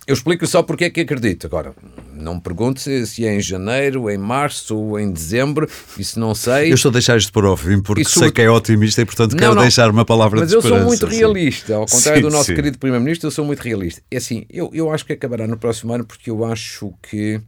[0.08, 1.48] Eu explico só porque é que acredito.
[1.48, 1.74] Agora,
[2.14, 6.36] não me pergunte se, se, é em janeiro, em março ou em dezembro, isso não
[6.36, 6.70] sei.
[6.72, 8.20] Eu estou a deixar isto por fim porque isso...
[8.20, 9.62] sei que é otimista e, portanto, não, quero não.
[9.64, 10.84] deixar uma palavra Mas de esperança.
[10.84, 12.56] Mas eu sou muito realista, ao contrário sim, do nosso sim.
[12.56, 14.02] querido Primeiro-Ministro, eu sou muito realista.
[14.12, 17.42] É assim, eu, eu acho que acabará no próximo ano porque eu acho que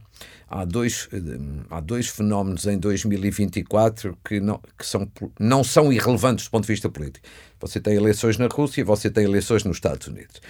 [0.50, 1.08] há dois,
[1.70, 6.72] há dois fenómenos em 2024 que, não, que são, não são irrelevantes do ponto de
[6.72, 7.24] vista político.
[7.60, 10.40] Você tem eleições na Rússia e você tem eleições nos Estados Unidos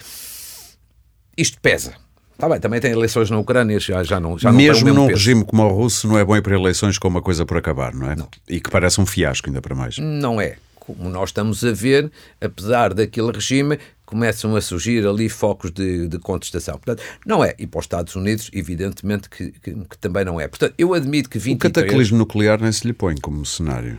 [1.39, 1.93] isto pesa.
[2.33, 5.17] Está bem, também tem eleições na Ucrânia, já, já não já Mesmo não num peso.
[5.17, 7.93] regime como o russo, não é bom ir para eleições com uma coisa por acabar,
[7.93, 8.15] não é?
[8.15, 8.29] Não.
[8.47, 9.97] E que parece um fiasco, ainda para mais.
[9.97, 10.55] Não é.
[10.75, 12.09] Como nós estamos a ver,
[12.39, 16.75] apesar daquele regime, começam a surgir ali focos de, de contestação.
[16.75, 17.53] Portanto, não é.
[17.59, 20.47] E para os Estados Unidos, evidentemente que, que, que também não é.
[20.47, 21.55] Portanto, eu admito que 23...
[21.55, 23.97] O cataclismo nuclear nem se lhe põe como cenário.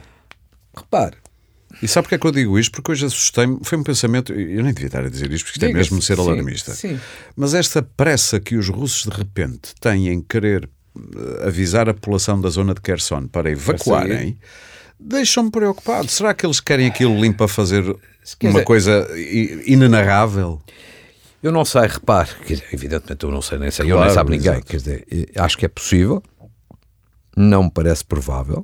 [0.74, 1.16] Repare,
[1.82, 2.72] e sabe porque é que eu digo isto?
[2.72, 5.70] Porque hoje assustei-me, foi um pensamento, eu nem devia estar a dizer isto, porque isto
[5.70, 6.74] é mesmo ser alarmista.
[6.74, 7.00] Sim, sim.
[7.36, 12.40] Mas esta pressa que os russos de repente têm em querer eh, avisar a população
[12.40, 14.38] da zona de Kherson para evacuarem,
[14.98, 16.08] deixam-me preocupado.
[16.08, 17.84] Será que eles querem aquilo limpo a fazer
[18.42, 19.08] uma coisa
[19.64, 20.60] inenarrável?
[21.42, 22.28] Eu não sei, repare,
[22.70, 24.60] evidentemente eu não sei, nem sei, claro, eu nem sabe ninguém.
[24.62, 25.06] Quer dizer,
[25.36, 26.22] acho que é possível,
[27.34, 28.62] não me parece provável.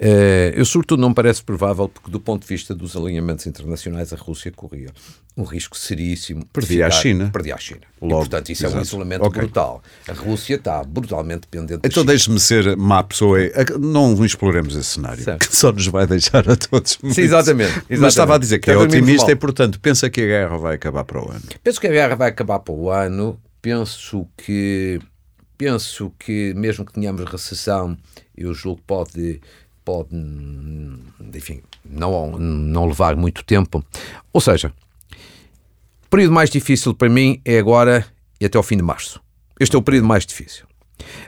[0.00, 4.14] Uh, eu, sobretudo, não me parece provável, porque, do ponto de vista dos alinhamentos internacionais,
[4.14, 4.88] a Rússia corria
[5.36, 6.42] um risco seríssimo.
[6.46, 7.28] Perdia a China.
[7.30, 7.82] Perdia a China.
[8.00, 8.76] Logo, e, portanto, isso exato.
[8.76, 9.42] é um isolamento okay.
[9.42, 9.82] brutal.
[10.08, 13.38] A Rússia está brutalmente dependente Então, deixe-me ser má pessoa.
[13.78, 15.46] Não exploremos esse cenário, certo.
[15.46, 16.92] que só nos vai deixar a todos.
[16.92, 18.00] Sim, exatamente, exatamente.
[18.00, 21.04] Mas estava a dizer que é otimista e, portanto, pensa que a guerra vai acabar
[21.04, 21.42] para o ano.
[21.62, 23.38] Penso que a guerra vai acabar para o ano.
[23.60, 24.98] Penso que.
[25.58, 27.94] Penso que, mesmo que tenhamos recessão,
[28.34, 29.40] eu julgo que pode
[29.84, 30.14] pode,
[31.34, 33.84] enfim, não, não levar muito tempo.
[34.32, 34.72] Ou seja,
[36.06, 38.06] o período mais difícil para mim é agora
[38.40, 39.20] e até ao fim de março.
[39.58, 40.66] Este é o período mais difícil.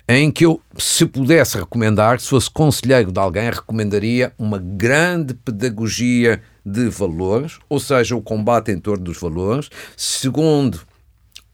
[0.08, 6.42] Em que eu, se pudesse recomendar, se fosse conselheiro de alguém, recomendaria uma grande pedagogia
[6.64, 9.68] de valores, ou seja, o combate em torno dos valores.
[9.96, 10.80] Segundo,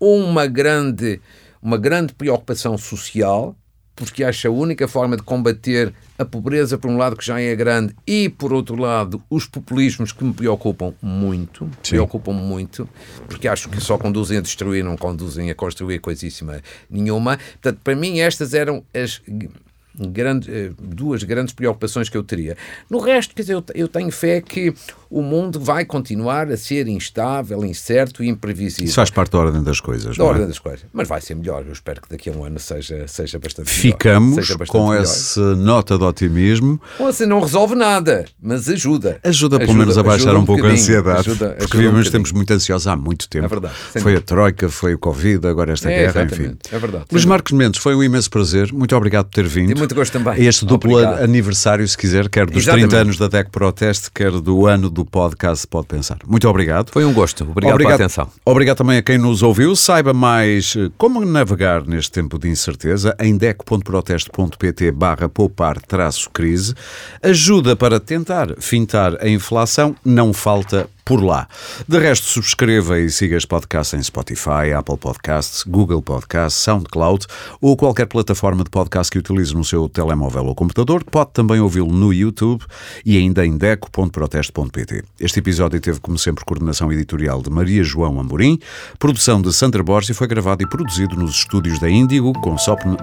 [0.01, 1.21] uma grande,
[1.63, 3.57] uma grande preocupação social,
[3.95, 7.55] porque acho a única forma de combater a pobreza, por um lado, que já é
[7.55, 11.91] grande, e por outro lado, os populismos que me preocupam muito, Sim.
[11.91, 12.89] preocupam muito,
[13.29, 17.39] porque acho que só conduzem a destruir, não conduzem a construir coisíssima nenhuma.
[17.53, 19.23] Portanto, para mim, estas eram as
[19.99, 22.57] grande, eh, duas grandes preocupações que eu teria.
[22.91, 24.73] No resto, quer dizer, eu, eu tenho fé que
[25.11, 28.85] o mundo vai continuar a ser instável, incerto e imprevisível.
[28.85, 30.33] Isso faz parte da ordem das coisas, Da não é?
[30.35, 30.85] ordem das coisas.
[30.93, 31.65] Mas vai ser melhor.
[31.67, 34.59] Eu espero que daqui a um ano seja, seja bastante Ficamos melhor.
[34.59, 35.03] Bastante com melhor.
[35.03, 36.81] essa nota de otimismo.
[36.99, 39.19] Você não resolve nada, mas ajuda.
[39.25, 41.21] Ajuda pelo menos a baixar ajuda um pouco a ansiedade.
[41.21, 42.13] ajuda- porque ajuda um vivemos bocadinho.
[42.13, 43.47] tempos muito ansiosos há muito tempo.
[43.47, 44.21] É verdade, Foi a.
[44.21, 46.57] Troika, foi o Covid, agora esta É, guerra, enfim.
[46.71, 48.71] é verdade, Luís Marcos Mendes, foi um imenso prazer.
[48.73, 49.71] Muito obrigado por ter vindo.
[49.89, 50.45] Muito gosto também.
[50.45, 51.23] Este duplo Obrigado.
[51.23, 52.91] aniversário, se quiser, quer dos Exatamente.
[52.91, 56.19] 30 anos da DEC Proteste, quer do ano do podcast Pode Pensar.
[56.27, 56.91] Muito obrigado.
[56.91, 57.43] Foi um gosto.
[57.45, 58.29] Obrigado, pela atenção.
[58.45, 59.75] Obrigado também a quem nos ouviu.
[59.75, 66.75] Saiba mais eh, como navegar neste tempo de incerteza em deco.proteste.pt barra poupar traço crise.
[67.23, 71.49] Ajuda para tentar fintar a inflação não falta por lá.
[71.89, 77.27] De resto, subscreva e siga este podcast em Spotify, Apple Podcasts, Google Podcasts, SoundCloud
[77.63, 81.03] ou qualquer plataforma de podcast que utilize no seu telemóvel ou computador.
[81.03, 82.63] Pode também ouvi-lo no YouTube
[83.07, 85.03] e ainda em deco.proteste.pt.
[85.19, 88.59] Este episódio teve, como sempre, coordenação editorial de Maria João Amorim,
[88.99, 92.55] produção de Sandra Borges e foi gravado e produzido nos estúdios da Índigo, com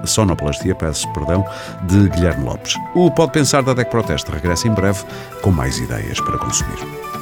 [0.06, 1.44] sonoplastia, peço perdão,
[1.88, 2.76] de Guilherme Lopes.
[2.94, 5.04] O Pode Pensar da DEC Proteste regressa em breve
[5.42, 7.15] com mais ideias para consumir.